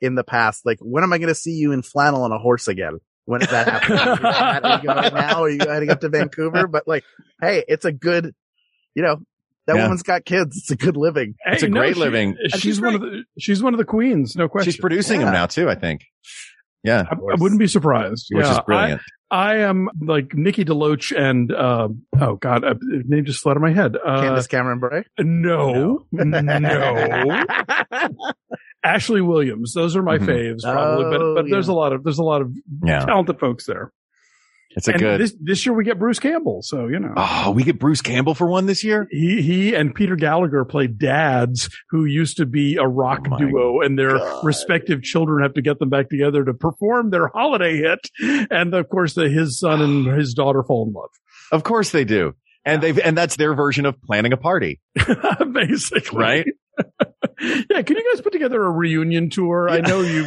[0.00, 2.38] in the past, like, when am I going to see you in flannel on a
[2.38, 2.98] horse again?
[3.28, 4.24] When is that happening?
[4.24, 5.42] Are you going now?
[5.42, 6.66] Are you heading up to Vancouver?
[6.66, 7.04] But like,
[7.42, 8.34] hey, it's a good,
[8.94, 9.16] you know,
[9.66, 9.82] that Yeah.
[9.82, 10.56] woman's got kids.
[10.56, 11.34] It's a good living.
[11.44, 12.36] It's a no, great she- living.
[12.52, 14.72] She's, she's one of the she's one of the queens, no question.
[14.72, 16.06] She's producing them now too, I think.
[16.82, 18.28] Yeah, I, I wouldn't be surprised.
[18.30, 19.02] which yeah, is brilliant.
[19.30, 23.56] I, I am like Nikki DeLoach and uh, oh god, uh, name just flew out
[23.58, 23.94] of my head.
[23.94, 25.04] Uh, Candace Cameron Bure.
[25.18, 26.20] no, no,
[28.84, 29.72] Ashley Williams.
[29.74, 30.26] Those are my Mhm.
[30.26, 31.04] faves, probably.
[31.06, 32.52] Oh, but but there's a lot of there's a lot of
[32.84, 33.92] yeah, talented folks there.
[34.76, 35.20] it's a and good.
[35.20, 37.12] This this year we get Bruce Campbell, so you know.
[37.16, 39.08] oh, we get Bruce Campbell for one this year.
[39.10, 43.80] He he and Peter Gallagher play dads who used to be a rock Oh duo,
[43.80, 44.44] and their God.
[44.44, 48.48] respective children have to get them back together to perform their holiday hit.
[48.50, 51.10] And of course, the, his son and his daughter fall in love.
[51.50, 52.34] Of course they do.
[52.64, 54.78] And they've, and that's their version of planning a party,
[55.52, 56.18] basically.
[56.20, 56.46] right?
[57.40, 57.82] yeah.
[57.82, 59.68] Can you guys put together a reunion tour?
[59.68, 60.24] I know you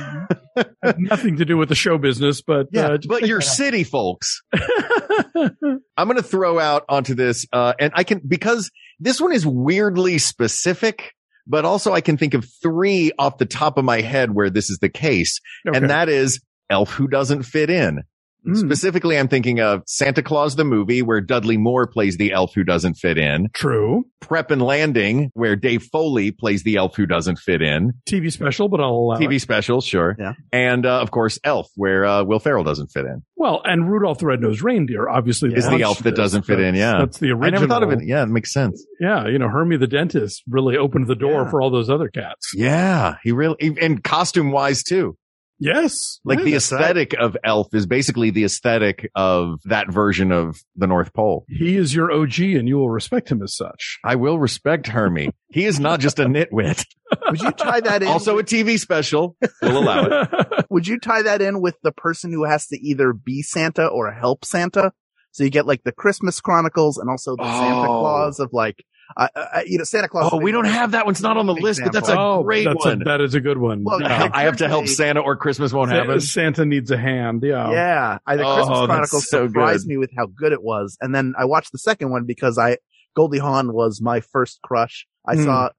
[0.83, 4.41] have nothing to do with the show business, but uh, but you're city folks.
[4.53, 9.45] I'm going to throw out onto this, uh, and I can, because this one is
[9.45, 11.13] weirdly specific,
[11.47, 14.69] but also I can think of three off the top of my head where this
[14.69, 15.39] is the case.
[15.67, 15.77] Okay.
[15.77, 18.03] And that is Elf Who Doesn't Fit In.
[18.47, 22.53] Mm, Specifically, I'm thinking of Santa Claus the movie where Dudley Moore plays the elf
[22.55, 23.47] who doesn't fit in.
[23.53, 27.91] true Prep and Landing where Dave Foley plays the elf who doesn't fit in.
[28.07, 29.39] TV special, but I'll allow TV it.
[29.41, 30.15] special, sure.
[30.19, 30.33] Yeah.
[30.51, 33.23] And, uh, of course, Elf where, uh, Will Ferrell doesn't fit in.
[33.35, 36.99] Well, and Rudolph the Red-Nosed Reindeer, obviously, Is the elf that doesn't fit in, yeah.
[36.99, 37.45] That's the original.
[37.45, 38.05] I never thought of it.
[38.05, 38.85] Yeah, it makes sense.
[38.99, 41.49] Yeah, you know, Hermie the dentist really opened the door Yeah.
[41.49, 42.51] for all those other cats.
[42.55, 45.17] Yeah, he really, and costume wise too.
[45.61, 46.19] Yes.
[46.25, 46.81] Like Yeah, the that's right.
[46.81, 51.45] aesthetic of Elf is basically the aesthetic of that version of the North Pole.
[51.47, 53.99] He is your OG and you will respect him as such.
[54.03, 55.29] I will respect Hermie.
[55.51, 56.83] he is not just a nitwit.
[57.29, 58.07] Would you tie that in?
[58.09, 59.37] Also a TV special.
[59.61, 60.65] We'll allow it.
[60.71, 64.11] would you tie that in with the person who has to either be Santa or
[64.11, 64.91] help Santa?
[65.33, 67.99] So you get like the Christmas Chronicles and also the Santa Oh.
[68.01, 68.83] Claus of like,
[69.17, 70.29] uh, uh, you know, Santa Claus.
[70.33, 71.05] Oh, we don't have that.
[71.05, 73.01] One's not on the list, but that's a oh, great that's one.
[73.01, 73.83] A, that is a good one.
[73.83, 74.29] Well, Yeah.
[74.33, 76.19] I have to help Santa or Christmas won't happen.
[76.21, 77.43] Santa needs a hand.
[77.43, 77.71] Yeah.
[77.71, 79.89] Yeah, I, the Oh, Christmas Chronicles so surprised good.
[79.89, 82.77] me with how good it was, and then I watched the second one because I
[83.15, 85.05] Goldie Hawn was my first crush.
[85.27, 85.43] I Hmm.
[85.43, 85.69] saw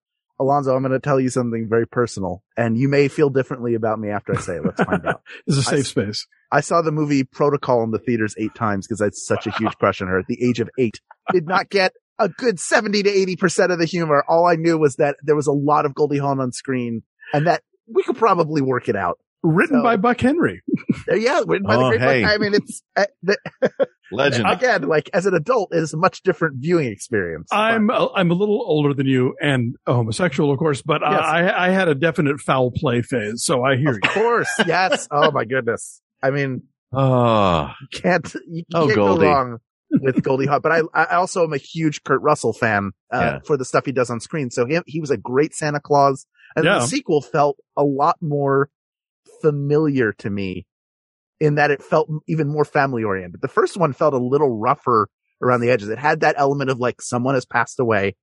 [0.40, 0.74] Alonso.
[0.74, 4.08] I'm going to tell you something very personal, and you may feel differently about me
[4.10, 4.64] after I say it.
[4.64, 5.22] Let's find out.
[5.46, 6.26] It's a safe space.
[6.50, 9.50] I saw the movie Protocol in the theaters eight times because I had such a
[9.52, 11.00] huge crush on her at the age of eight.
[11.32, 11.92] Did not get
[12.22, 14.24] a good 70 to 80% of the humor.
[14.28, 17.02] All I knew was that there was a lot of Goldie Hawn on screen
[17.32, 17.62] and that
[17.92, 19.18] we could probably work it out.
[19.44, 20.62] Written So- by Buck Henry.
[21.10, 22.22] Uh, Yeah, written by the Oh, great hey.
[22.22, 23.36] Buck- I mean, it's, uh, the,
[24.12, 24.46] Legend.
[24.48, 27.48] again, like as an adult, it is a much different viewing experience.
[27.50, 31.20] I'm a, I'm a little older than you and a homosexual, of course, but Yes.
[31.20, 34.00] I I had a definite foul play phase, so I hear Of you.
[34.04, 34.48] Of course.
[34.66, 35.08] Yes.
[35.10, 36.00] Oh my goodness.
[36.22, 36.62] I mean,
[36.92, 39.22] Oh, you can't, you Oh, can't Goldie.
[39.22, 39.58] go wrong
[40.00, 40.60] with Goldie Hawn.
[40.62, 43.38] But I, I also am a huge Kurt Russell fan, uh, Yeah.
[43.44, 44.50] for the stuff he does on screen.
[44.50, 46.26] So he, he was a great Santa Claus.
[46.56, 46.78] And Yeah.
[46.78, 48.68] the sequel felt a lot more
[49.40, 50.66] familiar to me
[51.40, 53.40] in that it felt even more family oriented.
[53.40, 55.08] The first one felt a little rougher
[55.42, 55.88] around the edges.
[55.88, 58.14] It had that element of like someone has passed away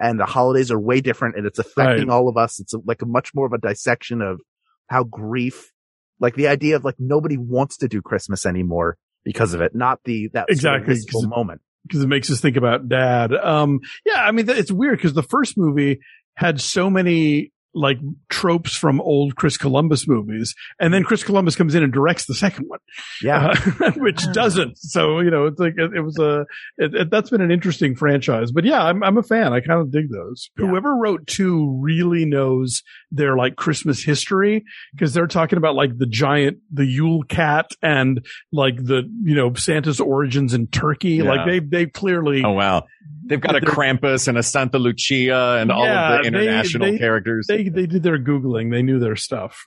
[0.00, 2.58] and the holidays are way different and it's affecting all of us.
[2.60, 4.40] It's a, like a much more of a dissection of
[4.88, 5.70] how grief,
[6.18, 10.00] like the idea of like nobody wants to do Christmas anymore because of it, not
[10.04, 11.60] the, that sort of Exactly, wistful 'cause- moment.
[11.86, 13.32] because it makes us think about dad.
[13.34, 16.00] Um, yeah, I mean, it's weird because the first movie
[16.34, 17.98] had so many like
[18.28, 20.54] tropes from old Chris Columbus movies.
[20.78, 22.80] And then Chris Columbus comes in and directs the second one,
[23.22, 23.54] Yeah.
[23.80, 24.76] uh, which doesn't.
[24.78, 26.44] So, you know, it's like, it, it was a,
[26.76, 29.54] it, it, that's been an interesting franchise, but yeah, I'm, I'm a fan.
[29.54, 30.50] I kind of dig those.
[30.58, 30.66] Yeah.
[30.66, 34.64] Whoever wrote two really knows their like Christmas history
[34.94, 39.54] because they're talking about like the giant, the Yule cat and like the, you know,
[39.54, 41.12] Santa's origins in Turkey.
[41.16, 41.24] Yeah.
[41.24, 42.84] Like they, they clearly, Oh wow.
[43.24, 46.90] They've got a They're- Krampus and a Santa Lucia and all of the they- international
[46.92, 47.46] they- characters.
[47.48, 48.70] they, they did their Googling.
[48.70, 49.64] They knew their stuff.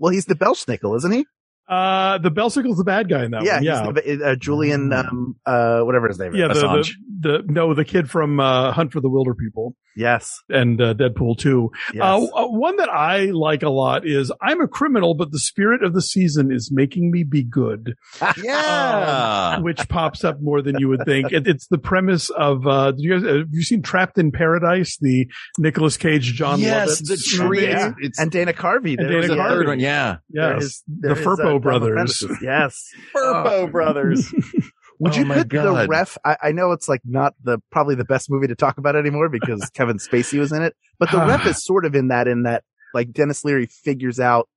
[0.00, 1.26] well, he's the Belsnickel, isn't he?
[1.72, 3.84] Uh, the Belsnickel's the bad guy in that yeah.
[3.84, 3.94] one.
[3.96, 4.16] he's Yeah.
[4.16, 6.38] the- uh, Julian, um, uh, whatever his name is.
[6.40, 6.48] yeah.
[6.48, 10.30] The, the, the, no, the kid from, uh, Hunt for the Wilderpeople Yes.
[10.48, 11.70] and, uh, Deadpool too.
[11.94, 12.02] Yes.
[12.02, 15.82] Uh, uh, one that I like a lot is I'm a criminal, but the spirit
[15.84, 17.94] of the season is making me be good,
[18.42, 19.58] yeah.
[19.60, 21.32] which pops up more than you would think.
[21.32, 24.96] It, it's the premise of, uh, do you guys, have you seen Trapped in Paradise,
[25.00, 25.26] the
[25.58, 27.48] Nicolas Cage, John yes, Lovitz the tree.
[27.60, 27.62] movie?
[27.72, 27.88] Yeah.
[27.88, 28.98] It's, it's and Dana Carvey.
[28.98, 29.48] And Dana was the a- Carvey.
[29.50, 29.80] third one.
[29.80, 30.16] Yeah.
[30.30, 30.62] there Yes.
[30.64, 32.24] is- the there is, Firpo uh, Double brothers.
[32.42, 32.90] Yes.
[33.14, 33.44] Oh.
[33.44, 34.32] Firpo brothers.
[34.98, 36.16] Would Oh you put the ref?
[36.24, 39.28] I, I know it's like not the probably the best movie to talk about anymore
[39.28, 42.44] because Kevin Spacey was in it, but the ref is sort of in that in
[42.44, 44.48] that like Denis Leary figures out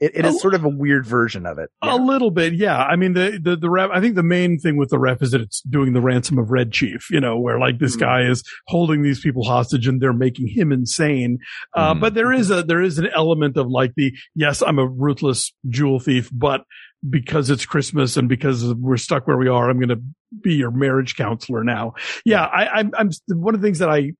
[0.00, 1.70] it, it is sort of a weird version of it.
[1.82, 2.78] A little bit, yeah.
[2.78, 5.32] I mean, the, the, the ref, I think the main thing with the ref is
[5.32, 8.00] that it's doing the ransom of Red Chief, you know, where like this Mhm.
[8.00, 11.38] guy is holding these people hostage and they're making him insane.
[11.74, 12.00] Uh, Mhm.
[12.00, 15.52] but there is a, there is an element of like the, yes, I'm a ruthless
[15.68, 16.62] jewel thief, but
[17.08, 20.02] because it's Christmas and because we're stuck where we are, I'm going to
[20.42, 21.94] be your marriage counselor now.
[22.24, 22.44] Yeah.
[22.44, 24.12] I, I'm, I'm, one of the things that I,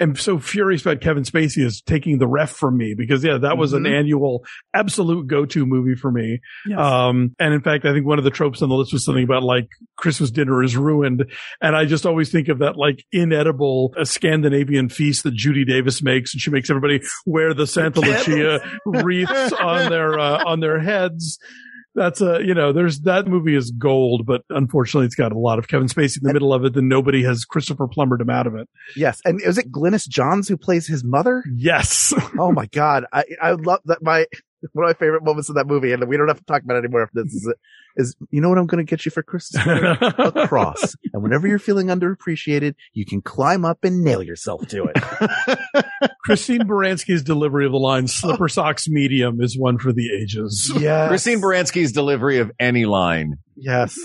[0.00, 3.58] am so furious about Kevin Spacey is taking the ref from me because yeah, that
[3.58, 3.98] was an Mhm.
[3.98, 4.44] annual
[4.74, 6.40] absolute go-to movie for me.
[6.66, 6.78] Yes.
[6.78, 9.24] Um, and in fact, I think one of the tropes on the list was something
[9.24, 11.26] about like Christmas dinner is ruined.
[11.60, 16.02] And I just always think of that like inedible uh, Scandinavian feast that Judy Davis
[16.02, 16.32] makes.
[16.32, 21.38] And she makes everybody wear the Santa Lucia wreaths on their, uh, on their heads.
[22.00, 25.58] That's a, you know, there's that movie is gold, but unfortunately it's got a lot
[25.58, 28.46] of Kevin Spacey in the middle of it and nobody has Christopher Plummered him out
[28.46, 28.70] of it.
[28.96, 31.44] yes, and is it Glynis Johns who plays his mother?
[31.54, 32.14] Yes.
[32.38, 34.02] Oh my god, I I love that.
[34.02, 34.24] My
[34.72, 36.76] one of my favorite moments in that movie, and we don't have to talk about
[36.76, 37.02] it anymore.
[37.02, 37.56] If this is it,
[37.96, 39.64] is you know what I'm going to get you for Christmas?
[39.66, 40.94] a cross.
[41.12, 46.10] And whenever you're feeling underappreciated, you can climb up and nail yourself to it.
[46.24, 48.48] Christine Baranski's delivery of the line slipper oh.
[48.48, 50.70] socks medium is one for the ages.
[50.78, 51.08] yes.
[51.08, 53.36] Christine Baranski's delivery of any line.
[53.56, 53.98] Yes.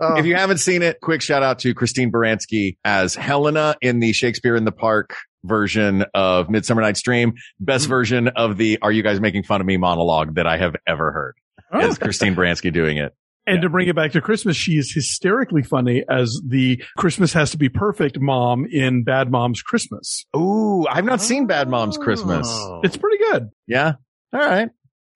[0.00, 3.98] Oh, If you haven't seen it, quick shout out to Christine Baranski as Helena in
[3.98, 7.34] the Shakespeare in the Park version of Midsummer Night's Dream.
[7.60, 7.90] Best Mm-hmm.
[7.90, 11.12] version of the Are You Guys Making Fun of Me monologue that I have ever
[11.12, 11.34] heard.
[11.72, 11.80] Oh.
[11.86, 13.14] Is Christine Baranski doing it.
[13.46, 17.50] And to bring it back to Christmas, she is hysterically funny as the Christmas has
[17.52, 20.26] to be perfect mom in Bad Mom's Christmas.
[20.36, 22.46] Ooh, I've not seen Bad Mom's Christmas.
[22.50, 22.80] Oh.
[22.84, 23.48] It's pretty good.
[23.66, 23.94] Yeah.
[24.34, 24.68] All right.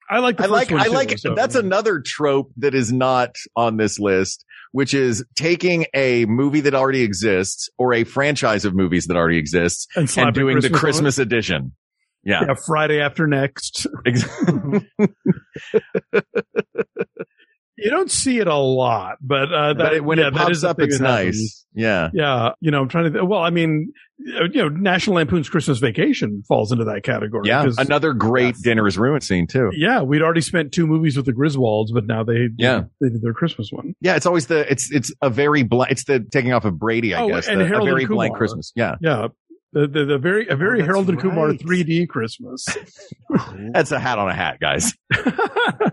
[0.08, 2.74] I like the I first like, one I too, like, so- that's another trope that
[2.74, 8.04] is not on this list, which is taking a movie that already exists or a
[8.04, 10.74] franchise of movies that already exists and, and doing the on.
[10.74, 11.72] Christmas edition.
[12.24, 12.44] Yeah.
[12.46, 13.86] Yeah, Friday after next.
[17.82, 20.58] You don't see it a lot, but uh, that, but it, when yeah, it pops
[20.58, 21.64] is up, it's nice.
[21.74, 22.10] Yeah.
[22.12, 23.10] Yeah, you know, I'm trying to.
[23.10, 23.92] Th- well, I mean,
[24.38, 27.48] uh, you know, National Lampoon's Christmas Vacation falls into that category.
[27.48, 27.66] Yeah.
[27.78, 28.60] Another great Yes.
[28.62, 29.70] dinner is ruined scene too.
[29.74, 32.82] yeah, we'd already spent two movies with the Griswolds, but now they Yeah.
[33.00, 33.94] they did their Christmas one.
[34.02, 34.16] Yeah.
[34.16, 37.22] It's always the, it's, it's a very blank, it's the taking off of Brady, I
[37.22, 37.48] Oh, guess.
[37.48, 38.72] and the- Harold a very blank Christmas.
[38.76, 38.96] Yeah.
[39.00, 39.28] Yeah,
[39.72, 41.58] the the, the very a oh, very that's Harold and Kumar right.
[41.58, 42.66] 3D Christmas.
[43.72, 44.92] That's a hat on a hat, guys.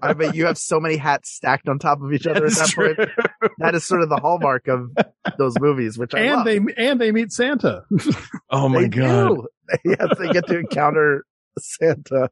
[0.01, 2.75] I bet you have so many hats stacked on top of each other at That's
[2.75, 3.51] that point.
[3.59, 4.89] That is sort of the hallmark of
[5.38, 6.45] those movies, which I and love.
[6.45, 7.84] they and they meet Santa.
[8.51, 9.36] Oh my They God.
[9.36, 9.47] do.
[9.86, 11.23] yes, they get to encounter
[11.59, 12.30] Santa.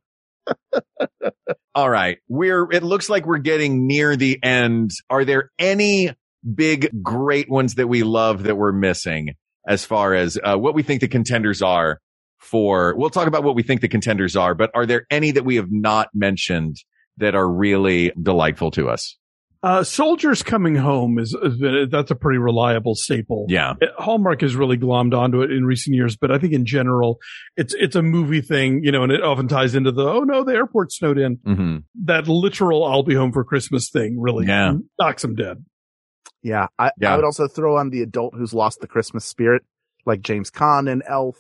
[1.76, 2.18] All right.
[2.28, 4.92] We're, it looks like we're getting near the end.
[5.10, 6.12] Are there any
[6.56, 9.36] big, great ones that we love that we're missing
[9.68, 12.00] as far as uh, what we think the contenders are
[12.40, 12.96] for?
[12.98, 15.56] We'll talk about what we think the contenders are, but are there any that we
[15.58, 16.78] have not mentioned
[17.18, 19.18] that are really delightful to us?
[19.64, 23.48] Uh, Soldiers Coming Home is, is that's a pretty reliable staple.
[23.50, 23.74] Yeah.
[23.98, 27.18] Hallmark has really glommed onto it in recent years, but I think in general,
[27.58, 30.44] it's it's a movie thing, you know, and it often ties into the oh no,
[30.44, 31.40] the airport snowed in.
[31.44, 34.76] hmm That literal "I'll be home for Christmas" thing really Yeah.
[35.00, 35.66] knocks them dead.
[36.44, 37.14] Yeah, I, Yeah.
[37.14, 39.64] I would also throw on the adult who's lost the Christmas spirit,
[40.06, 41.36] like James Caan and Elf.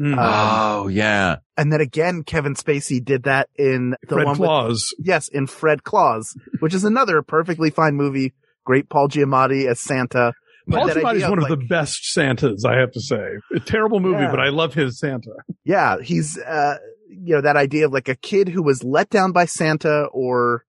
[0.00, 0.16] Mm.
[0.18, 1.36] Uh, Oh, yeah.
[1.56, 4.94] And then again, Kevin Spacey did that in the Fred one with, Claus.
[4.98, 8.34] yes, in Fred Claus, which is another perfectly fine movie.
[8.64, 10.32] Great Paul Giamatti as Santa.
[10.66, 13.24] But Paul that Giamatti is one of like- the best Santas, I have to say.
[13.54, 14.30] A terrible movie, Yeah.
[14.30, 15.30] but I love his Santa.
[15.64, 16.76] Yeah, he's uh
[17.08, 20.64] you know that idea of like a kid who was let down by Santa or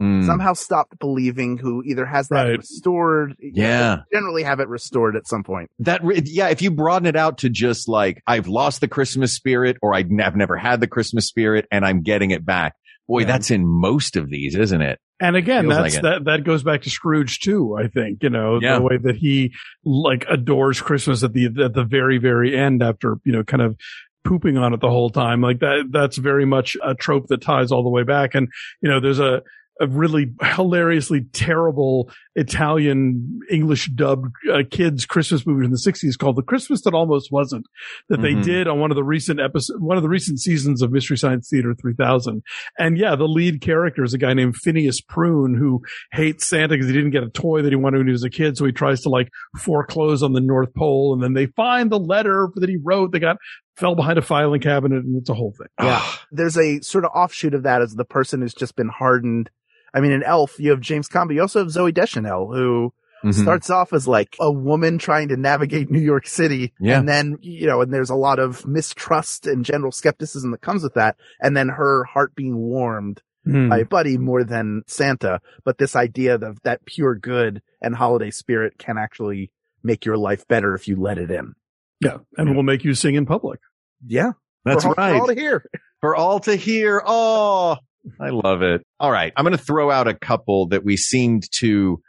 [0.00, 0.24] Mm.
[0.24, 2.58] somehow stopped believing, who either has that Right.
[2.58, 3.34] restored.
[3.40, 3.98] Yeah.
[4.12, 5.70] generally have it restored at some point.
[5.80, 9.76] That, yeah, if you broaden it out to just like, I've lost the Christmas spirit
[9.82, 12.74] or I've never had the Christmas spirit and I'm getting it back.
[13.08, 13.26] Boy, Yeah.
[13.26, 14.98] that's in most of these, isn't it?
[15.20, 17.76] And again, Feels that's like that that goes back to Scrooge too.
[17.78, 18.76] I think you know Yeah.
[18.76, 19.52] the way that he
[19.84, 23.76] like adores Christmas at the at the very very end after you know kind of
[24.24, 25.40] pooping on it the whole time.
[25.42, 28.34] Like that that's very much a trope that ties all the way back.
[28.34, 28.48] And
[28.80, 29.42] you know, there's a
[29.80, 36.36] a really hilariously terrible Italian English dubbed uh, kids Christmas movie in the 60s called
[36.36, 37.66] The Christmas That Almost Wasn't
[38.08, 38.42] that they Mhm.
[38.44, 41.48] did on one of the recent episodes, one of the recent seasons of Mystery Science
[41.48, 42.42] Theater 3000.
[42.78, 45.80] And yeah, the lead character is a guy named Phineas Prune who
[46.12, 48.30] hates Santa because he didn't get a toy that he wanted when he was a
[48.30, 48.56] kid.
[48.56, 51.14] So he tries to like foreclose on the North Pole.
[51.14, 53.36] And then they find the letter that he wrote They got
[53.76, 55.68] fell behind a filing cabinet and it's a whole thing.
[55.80, 56.04] Yeah.
[56.30, 59.48] There's a sort of offshoot of that as the person who's just been hardened.
[59.94, 62.92] I mean, in Elf, you have James Caan, but you also have Zooey Deschanel, who
[63.24, 63.34] Mhm.
[63.34, 66.72] starts off as like a woman trying to navigate New York City.
[66.80, 66.98] Yeah.
[66.98, 70.82] And then, you know, and there's a lot of mistrust and general skepticism that comes
[70.82, 71.16] with that.
[71.40, 73.68] And then her heart being warmed Hmm.
[73.68, 75.40] by Buddy more than Santa.
[75.64, 79.50] But this idea of that pure good and holiday spirit can actually
[79.82, 81.54] make your life better if you let it in.
[82.00, 82.18] Yeah.
[82.36, 83.60] And we'll make you sing in public.
[84.06, 84.32] Yeah.
[84.64, 85.20] That's For all- for right.
[85.20, 85.64] all to hear.
[86.02, 87.02] for all to hear.
[87.04, 87.76] Oh,
[88.18, 88.82] I love it.
[88.98, 89.32] All right.
[89.36, 92.00] I'm going to throw out a couple that we seemed to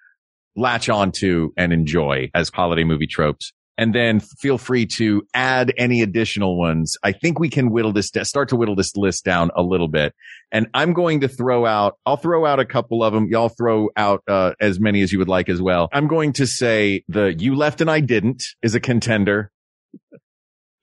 [0.55, 3.53] latch onto and enjoy as holiday movie tropes.
[3.77, 6.97] And then feel free to add any additional ones.
[7.03, 10.13] I think we can whittle this, start to whittle this list down a little bit.
[10.51, 13.27] And I'm going to throw out, I'll throw out a couple of them.
[13.29, 15.89] Y'all throw out, uh, as many as you would like as well.
[15.91, 19.51] I'm going to say the you left and I didn't is a contender.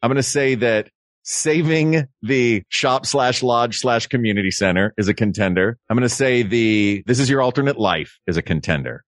[0.02, 0.90] I'm going to say that
[1.28, 5.76] saving the shop slash lodge slash community center is a contender.
[5.90, 9.04] I'm going to say the this is your alternate life is a contender.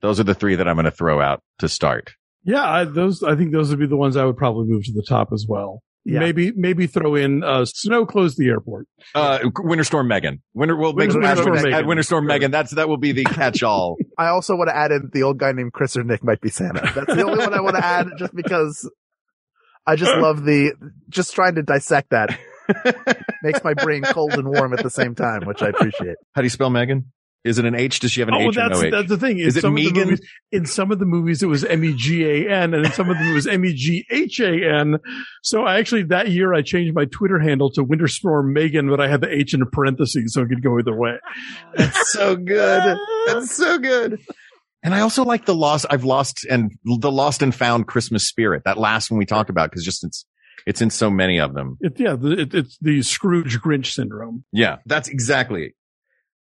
[0.00, 2.14] Those are the three that I'm going to throw out to start.
[2.42, 2.68] Yeah.
[2.68, 5.04] I, those, I think those would be the ones I would probably move to the
[5.08, 5.82] top as well.
[6.04, 6.18] Yeah.
[6.20, 8.86] Maybe, maybe throw in, uh, snow closed the airport.
[9.14, 10.42] Uh, Winter Storm Megan.
[10.52, 11.86] Winter, well, Winter- Winter, Winter Storm add Megan.
[11.86, 12.50] Winter Storm Megan.
[12.50, 13.96] That's, that will be the catch all.
[14.18, 16.50] I also want to add in the old guy named Chris or Nick might be
[16.50, 16.80] Santa.
[16.94, 18.88] That's the only one I want to add just because
[19.86, 20.72] I just love the,
[21.08, 22.38] just trying to dissect that
[23.42, 26.16] makes my brain cold and warm at the same time, which I appreciate.
[26.34, 27.12] How do you spell Megan?
[27.44, 28.00] Is it an H?
[28.00, 28.90] Does she have an oh, H or that's, no H?
[28.90, 29.38] that's the thing.
[29.38, 30.08] In Is it some of the Megan?
[30.08, 33.34] movies- in some of the movies, it was M-E-G-A-N and in some of them it
[33.34, 34.96] was M-E-G-H-A-N.
[35.44, 39.00] So I actually, that year I changed my Twitter handle to Winter Storm Megan, but
[39.00, 41.18] I had the H in a parentheses so it could go either way.
[41.76, 42.98] That's so good.
[43.28, 44.18] That's so good.
[44.82, 48.62] And I also like the lost, I've lost and the lost and found Christmas spirit.
[48.64, 50.24] That last one we talked about because just it's,
[50.66, 51.76] it's in so many of them.
[51.80, 54.44] It, yeah, the, it, it's the Scrooge Grinch syndrome.
[54.52, 55.72] Yeah, that's exactly it.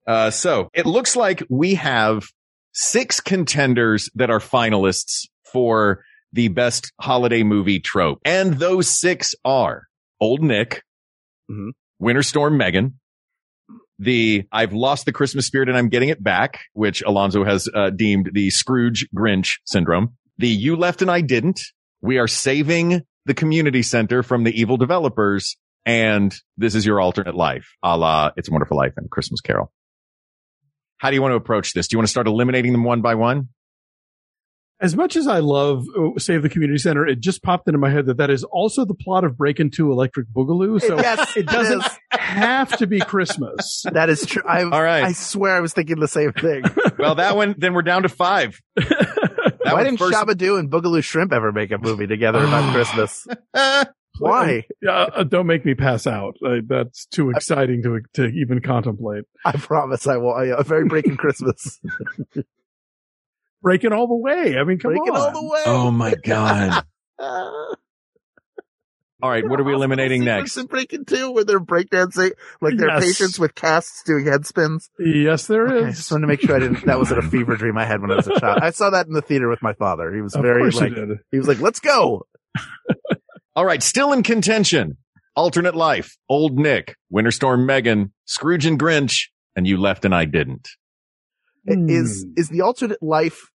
[0.08, 2.24] Uh, so it looks like we have
[2.74, 8.20] six contenders that are finalists for the best holiday movie trope.
[8.26, 9.84] And those six are
[10.20, 10.84] Old Nick,
[11.50, 11.70] Mhm.
[12.00, 13.00] Winter Storm Megan,
[14.00, 17.90] the I've lost the Christmas spirit and I'm getting it back, which Alonso has uh,
[17.90, 20.16] deemed the Scrooge Grinch syndrome.
[20.38, 21.62] The You Left and I Didn't.
[22.02, 25.58] We are saving the community center from the evil developers.
[25.86, 29.72] And this is your alternate life, a la It's a Wonderful Life and Christmas Carol.
[30.98, 31.88] How do you want to approach this?
[31.88, 33.50] Do you want to start eliminating them one by one?
[34.82, 37.90] As much as I love uh, Save the Community Center, it just popped into my
[37.90, 40.82] head that that is also the plot of Breakin' 2 Electric Boogaloo.
[40.82, 41.98] So yes, it doesn't is.
[42.12, 43.84] have to be Christmas.
[43.94, 44.44] That is true.
[44.46, 45.06] I, All right.
[45.06, 46.64] I swear I was thinking the same thing.
[46.98, 48.60] Well, that one, then we're down to five.
[48.76, 53.26] That Why didn't first- Shabba-Doo and Boogaloo Shrimp ever make a movie together about Christmas?
[54.20, 54.64] Why?
[54.88, 56.36] Uh, uh, don't make me pass out.
[56.46, 59.24] Uh, that's too exciting to to even contemplate.
[59.44, 60.34] I promise I will.
[60.34, 61.80] I, a very breaking Christmas.
[63.66, 64.58] Breaking all the way.
[64.60, 65.22] I mean, come Breaking on.
[65.22, 65.64] all the way.
[65.66, 66.86] Oh my God.
[69.22, 69.48] All right.
[69.48, 70.56] What are we eliminating next?
[70.58, 73.04] in Breaking Two, where they're breakdancing, like they're Yes.
[73.04, 74.90] patients with casts doing head spins.
[75.00, 75.98] Yes, there Okay, I is.
[75.98, 76.86] just wanted to make sure I didn't.
[76.86, 78.60] That wasn't a fever dream I had when I was a child.
[78.62, 80.14] I saw that in the theater with my father.
[80.14, 81.18] He was Of very course like, you did.
[81.32, 82.28] he was like, "Let's go."
[83.56, 83.82] All right.
[83.82, 84.98] Still in contention.
[85.36, 86.18] Alternate life.
[86.30, 90.68] Old Nick, Winter Storm Megan, Scrooge and Grinch, and you left and I didn't.
[91.66, 92.34] Is Hmm.
[92.38, 93.50] is the alternate life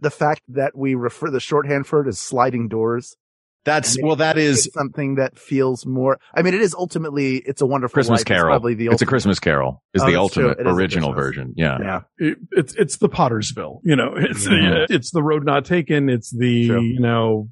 [0.00, 3.16] the fact that we refer the shorthand for it as sliding doors?
[3.64, 6.20] That's I well, that is something that feels more.
[6.32, 7.38] I mean, it is ultimately.
[7.38, 8.20] It's a wonderful Christmas Life.
[8.20, 8.50] It's Carol.
[8.50, 9.82] probably the it's a Christmas Carol.
[9.92, 11.52] Is Oh, the ultimate It is a original version.
[11.56, 11.78] Yeah.
[11.80, 12.00] Yeah.
[12.18, 13.80] It, it's it's the Pottersville.
[13.82, 16.08] You know, it's the it's the road not taken.
[16.08, 16.80] It's the True.
[16.80, 17.48] you know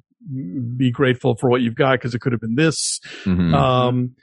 [0.77, 3.01] be grateful for what you've got because it could have been this.
[3.25, 3.53] Mhm.
[3.53, 4.15] Um,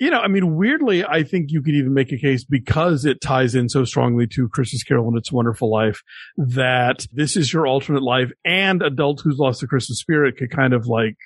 [0.00, 3.20] you know, I mean, weirdly, I think you could even make a case because it
[3.20, 6.00] ties in so strongly to Christmas Carol and It's Wonderful Life
[6.38, 10.72] that this is your alternate life and Adult Who's Lost the Christmas Spirit could kind
[10.72, 11.16] of like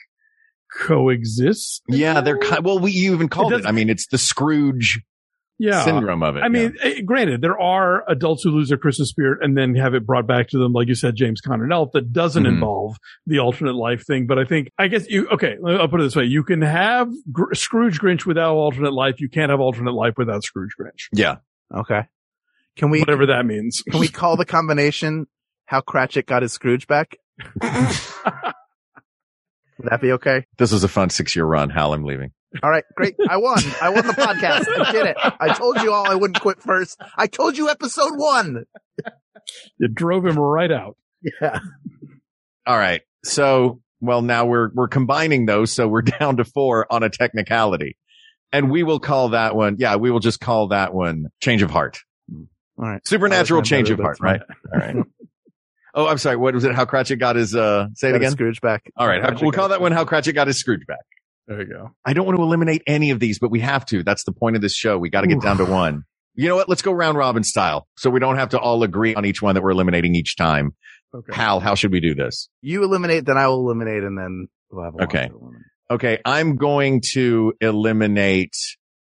[0.76, 1.82] coexist.
[1.88, 2.64] yeah, they're kind.
[2.64, 3.56] Well, we you even called it.
[3.58, 5.00] doesn't- I mean, it's the Scrooge
[5.58, 5.84] yeah.
[5.84, 6.40] syndrome of it.
[6.42, 9.94] I mean, eh, granted, there are adults who lose their Christmas spirit and then have
[9.94, 12.48] it brought back to them, like you said, James Conner Elf, that doesn't Mhm.
[12.54, 12.96] involve
[13.26, 14.26] the alternate life thing.
[14.26, 16.24] But I think, I guess you, okay, I'll put it this way.
[16.24, 19.20] You can have Gr- Scrooge Grinch without alternate life.
[19.20, 21.08] You can't have alternate life without Scrooge Grinch.
[21.12, 21.36] yeah.
[21.74, 22.02] Okay.
[22.76, 23.82] Can we Whatever that means.
[23.88, 25.26] can we call the combination
[25.66, 27.16] how Cratchit got his Scrooge back?
[29.78, 30.46] Would that be okay?
[30.56, 31.70] This was a fun six year run.
[31.70, 32.32] Hal, I'm leaving.
[32.62, 33.14] All right, great.
[33.28, 33.58] I won.
[33.80, 34.66] I won the podcast.
[34.78, 35.16] I did it.
[35.40, 37.00] I told you all I wouldn't quit first.
[37.16, 38.64] I told you episode one.
[39.78, 40.96] You drove him right out.
[41.40, 41.58] Yeah.
[42.66, 43.02] All right.
[43.24, 45.72] So, well, now we're, we're combining those.
[45.72, 47.96] So we're down to four on a technicality
[48.52, 49.76] and we will call that one.
[49.78, 49.96] Yeah.
[49.96, 52.00] We will just call that one change of heart.
[52.32, 52.46] All
[52.88, 53.06] right.
[53.06, 54.40] Supernatural change of heart, right?
[54.72, 54.96] All right.
[55.94, 56.36] Oh, I'm sorry.
[56.36, 56.74] What was it?
[56.74, 58.32] How Cratchit got his, uh, say it Got his again.
[58.32, 58.90] Scrooge back.
[58.96, 59.22] All right.
[59.22, 61.04] How, we'll call that one Scrooge How Cratchit got his Scrooge back.
[61.46, 61.90] There you go.
[62.04, 64.02] I don't want to eliminate any of these, but we have to.
[64.02, 64.98] That's the point of this show.
[64.98, 66.04] We got to get down to one.
[66.34, 66.68] You know what?
[66.68, 67.86] Let's go round robin style.
[67.96, 70.74] So we don't have to all agree on each one that we're eliminating each time.
[71.14, 71.32] Okay.
[71.32, 72.48] Hal, how should we do this?
[72.60, 75.30] You eliminate, then I will eliminate, and then we'll have a Okay.
[75.90, 76.18] Okay.
[76.24, 78.56] I'm going to eliminate,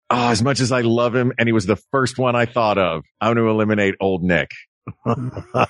[0.09, 2.77] oh, as much as I love him and he was the first one I thought
[2.77, 4.49] of, I'm going to eliminate old Nick.
[5.05, 5.67] I,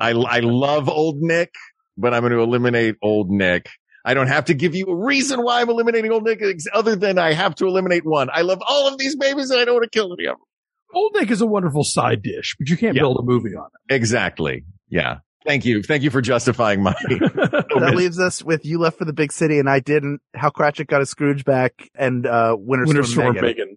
[0.00, 1.52] I love old Nick,
[1.96, 3.68] but I'm going to eliminate old Nick.
[4.04, 6.96] I don't have to give you a reason why I'm eliminating old Nick ex- other
[6.96, 8.28] than I have to eliminate one.
[8.32, 10.46] I love all of these babies and I don't want to kill any of them.
[10.94, 13.02] Old Nick is a wonderful side dish, but you can't Yeah.
[13.02, 13.94] build a movie on it.
[13.94, 14.64] Exactly.
[14.88, 15.18] Yeah.
[15.46, 15.82] Thank you.
[15.82, 16.94] Thank you for justifying my.
[17.08, 20.20] That leaves us with you left for the big city and I didn't.
[20.34, 23.46] How Cratchit got his Scrooge back and uh, Winter, Winter Storm, Storm Megan.
[23.46, 23.76] Megan.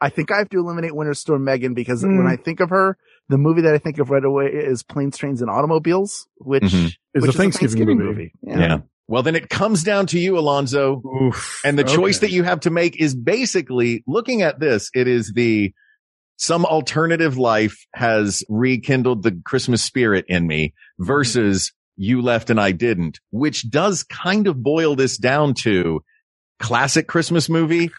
[0.00, 2.16] I think I have to eliminate Winter Storm Megan because Hmm.
[2.18, 2.96] when I think of her,
[3.28, 6.86] the movie that I think of right away is Planes, Trains, and Automobiles, which, Mhm.
[7.14, 8.32] Is which a Thanksgiving, movie.
[8.42, 8.78] Yeah.
[9.08, 11.00] Well, then it comes down to you, Alonso.
[11.22, 11.60] Oof.
[11.64, 14.90] And the choice that you have to make is basically looking at this.
[14.94, 15.72] It is the
[16.38, 22.72] some alternative life has rekindled the Christmas spirit in me versus you left and I
[22.72, 26.02] didn't, which does kind of boil this down to
[26.58, 27.90] classic Christmas movie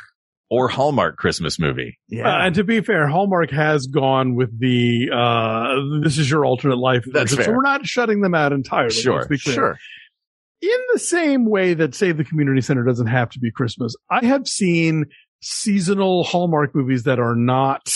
[0.51, 1.97] or Hallmark Christmas movie.
[2.10, 2.28] Yeah.
[2.28, 6.78] Uh, and to be fair, Hallmark has gone with the uh this is your alternate
[6.78, 7.05] life.
[7.12, 7.55] That's version, So fair.
[7.55, 8.91] we're not shutting them out entirely.
[8.93, 9.55] Sure, let's clear.
[9.55, 9.78] sure.
[10.62, 14.26] In the same way that Save the Community Center doesn't have to be Christmas, I
[14.26, 15.05] have seen
[15.41, 17.93] seasonal Hallmark movies that are not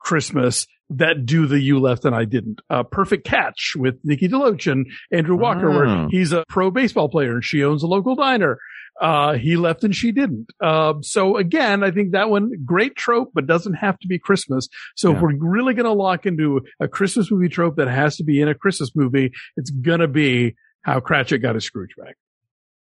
[0.00, 2.60] Christmas that do the you left and I didn't.
[2.70, 5.74] Uh, Perfect Catch with Nikki DeLoach and Andrew Walker, Mm.
[5.74, 8.58] where he's a pro baseball player and she owns a local diner.
[9.00, 10.46] Uh, he left and she didn't.
[10.60, 14.68] Uh, so again, I think that one, great trope, but doesn't have to be Christmas.
[14.94, 18.24] So if we're really going to lock into a Christmas movie trope that has to
[18.24, 20.54] be in a Christmas movie, it's going to be
[20.84, 22.16] how Cratchit got his Scrooge back.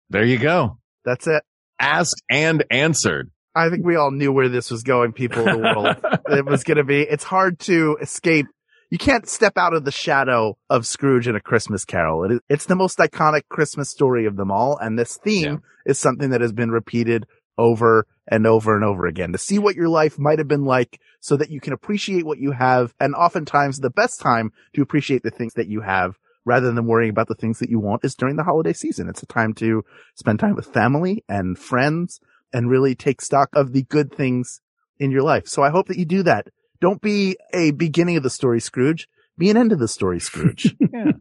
[0.09, 0.79] There you go.
[1.05, 1.43] That's it.
[1.79, 3.31] Asked and answered.
[3.55, 5.97] I think we all knew where this was going, people of the world.
[6.29, 8.47] it was going to be, it's hard to escape.
[8.91, 12.25] You can't step out of the shadow of Scrooge in a Christmas Carol.
[12.25, 14.79] It is, it's the most iconic Christmas story of them all.
[14.79, 17.27] And this theme is something that has been repeated
[17.59, 21.01] over and over and over again to see what your life might have been like
[21.21, 22.95] so that you can appreciate what you have.
[23.01, 26.17] And oftentimes the best time to appreciate the things that you have
[26.49, 29.09] rather than worrying about the things that you want is during the holiday season.
[29.09, 29.85] It's a time to
[30.15, 32.21] spend time with family and friends
[32.53, 34.63] and really take stock of the good things
[34.99, 35.47] in your life.
[35.47, 36.49] So I hope that you do that.
[36.81, 39.09] Don't be a beginning of the story Scrooge.
[39.37, 40.75] Be an end of the story Scrooge.
[40.93, 41.13] yeah.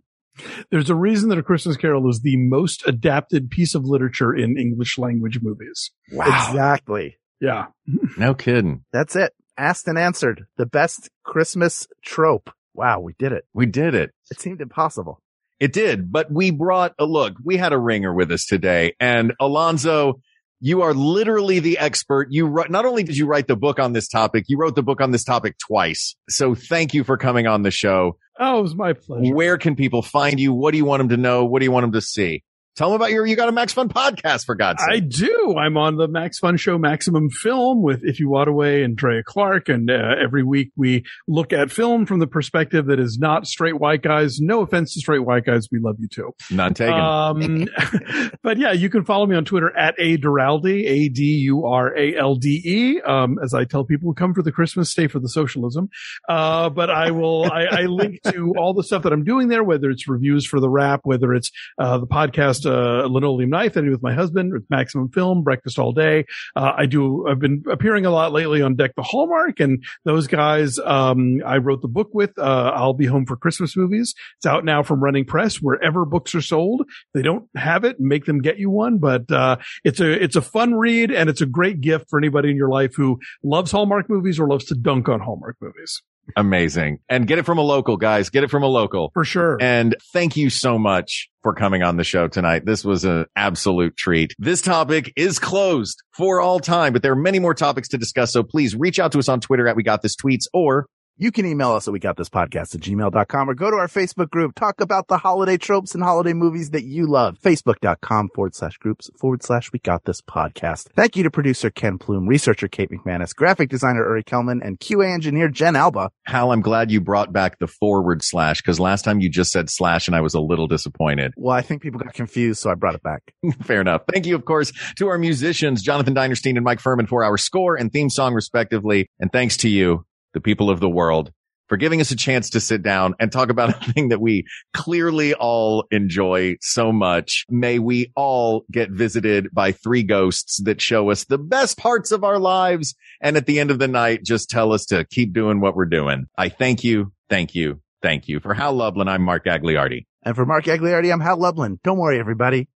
[0.71, 4.57] There's a reason that A Christmas Carol is the most adapted piece of literature in
[4.57, 5.91] English language movies.
[6.11, 6.25] Wow.
[6.27, 7.17] Exactly.
[7.41, 7.65] Yeah.
[8.17, 8.85] No kidding.
[8.91, 9.33] That's it.
[9.57, 10.45] Asked and answered.
[10.57, 12.49] The best Christmas trope.
[12.77, 13.43] Wow, we did it.
[13.53, 14.11] We did it.
[14.31, 15.21] It seemed impossible.
[15.59, 17.33] It did, but we brought a look.
[17.43, 20.21] We had a ringer with us today and Alonso,
[20.59, 22.29] you are literally the expert.
[22.31, 24.83] You wrote, not only did you write the book on this topic, you wrote the
[24.83, 26.15] book on this topic twice.
[26.29, 28.17] So thank you for coming on the show.
[28.39, 29.33] Oh, it was my pleasure.
[29.33, 30.53] Where can people find you?
[30.53, 31.45] What do you want them to know?
[31.45, 32.43] What do you want them to see?
[32.77, 34.95] Tell them about your You Got a Max Fun podcast for God's sake.
[34.95, 35.55] I do.
[35.57, 39.67] I'm on the Max Fun Show Maximum Film with Ify Nwadiwe and Drea Clark.
[39.67, 43.79] And uh, every week we look at film from the perspective that is not straight
[43.79, 44.39] white guys.
[44.39, 45.69] No offense to straight white guys.
[45.71, 46.35] We love you too.
[46.51, 46.93] None taken.
[46.93, 47.67] Um,
[48.43, 51.97] but yeah, you can follow me on Twitter at A Duralde, A D U R
[51.97, 53.01] A L D E.
[53.01, 55.89] Um, as I tell people, come for the Christmas, stay for the socialism.
[56.29, 59.63] Uh, but I will, I, I link to all the stuff that I'm doing there,
[59.63, 61.49] whether it's reviews for the wrap, whether it's,
[61.79, 65.43] uh, the podcast, uh, Linoleum Knife that I do with my husband, with Maximum Film,
[65.43, 66.25] Breakfast All Day.
[66.55, 70.27] Uh, I do, I've been appearing a lot lately on Deck the Hallmark and those
[70.27, 74.13] guys, um, I wrote the book with, uh, I'll be home for Christmas movies.
[74.37, 76.83] It's out now from Running Press wherever books are sold.
[77.13, 80.41] They don't have it, make them get you one, but, uh, it's a, it's a
[80.41, 84.09] fun read and it's a great gift for anybody in your life who loves Hallmark
[84.09, 86.01] movies or loves to dunk on Hallmark movies.
[86.35, 86.99] Amazing.
[87.09, 88.29] And get it from a local, guys.
[88.29, 89.11] Get it from a local.
[89.13, 89.57] For sure.
[89.61, 92.65] And thank you so much for coming on the show tonight.
[92.65, 94.33] This was an absolute treat.
[94.37, 98.33] This topic is closed for all time, but there are many more topics to discuss.
[98.33, 100.87] So please reach out to us on Twitter at We Got This Tweets or
[101.19, 103.87] You can email us at we got this podcast at gmail.com or go to our
[103.87, 104.53] Facebook group.
[104.53, 107.39] Talk about the holiday tropes and holiday movies that you love.
[107.39, 110.89] Facebook.com forward slash groups forward slash we got this podcast.
[110.95, 115.11] Thank you to producer Ken Plume, researcher Kate McManus, graphic designer Uri Kelman, and QA
[115.11, 116.11] engineer Jen Alba.
[116.27, 119.71] Hal, I'm glad you brought back the forward slash because last time you just said
[119.71, 121.33] slash and I was a little disappointed.
[121.35, 123.23] Well, I think people got confused, so I brought it back.
[123.63, 124.03] Fair enough.
[124.13, 127.75] Thank you, of course, to our musicians, Jonathan Dinerstein and Mike Furman for our score
[127.75, 129.09] and theme song, respectively.
[129.19, 131.31] And thanks to you, the people of the world,
[131.67, 134.45] for giving us a chance to sit down and talk about a thing that we
[134.73, 137.45] clearly all enjoy so much.
[137.49, 142.23] May we all get visited by three ghosts that show us the best parts of
[142.23, 142.95] our lives.
[143.21, 145.85] And at the end of the night, just tell us to keep doing what we're
[145.85, 146.25] doing.
[146.37, 147.11] I thank you.
[147.29, 147.81] Thank you.
[148.01, 148.39] Thank you.
[148.39, 150.05] For Hal Lublin, I'm Mark Gagliardi.
[150.23, 151.79] And for Mark Gagliardi, I'm Hal Lublin.
[151.83, 152.69] Don't worry, everybody.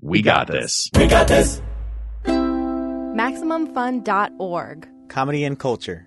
[0.00, 0.90] We, got, this.
[0.94, 1.62] We got this.
[2.24, 4.88] MaximumFun.org.
[5.08, 6.06] Comedy and culture.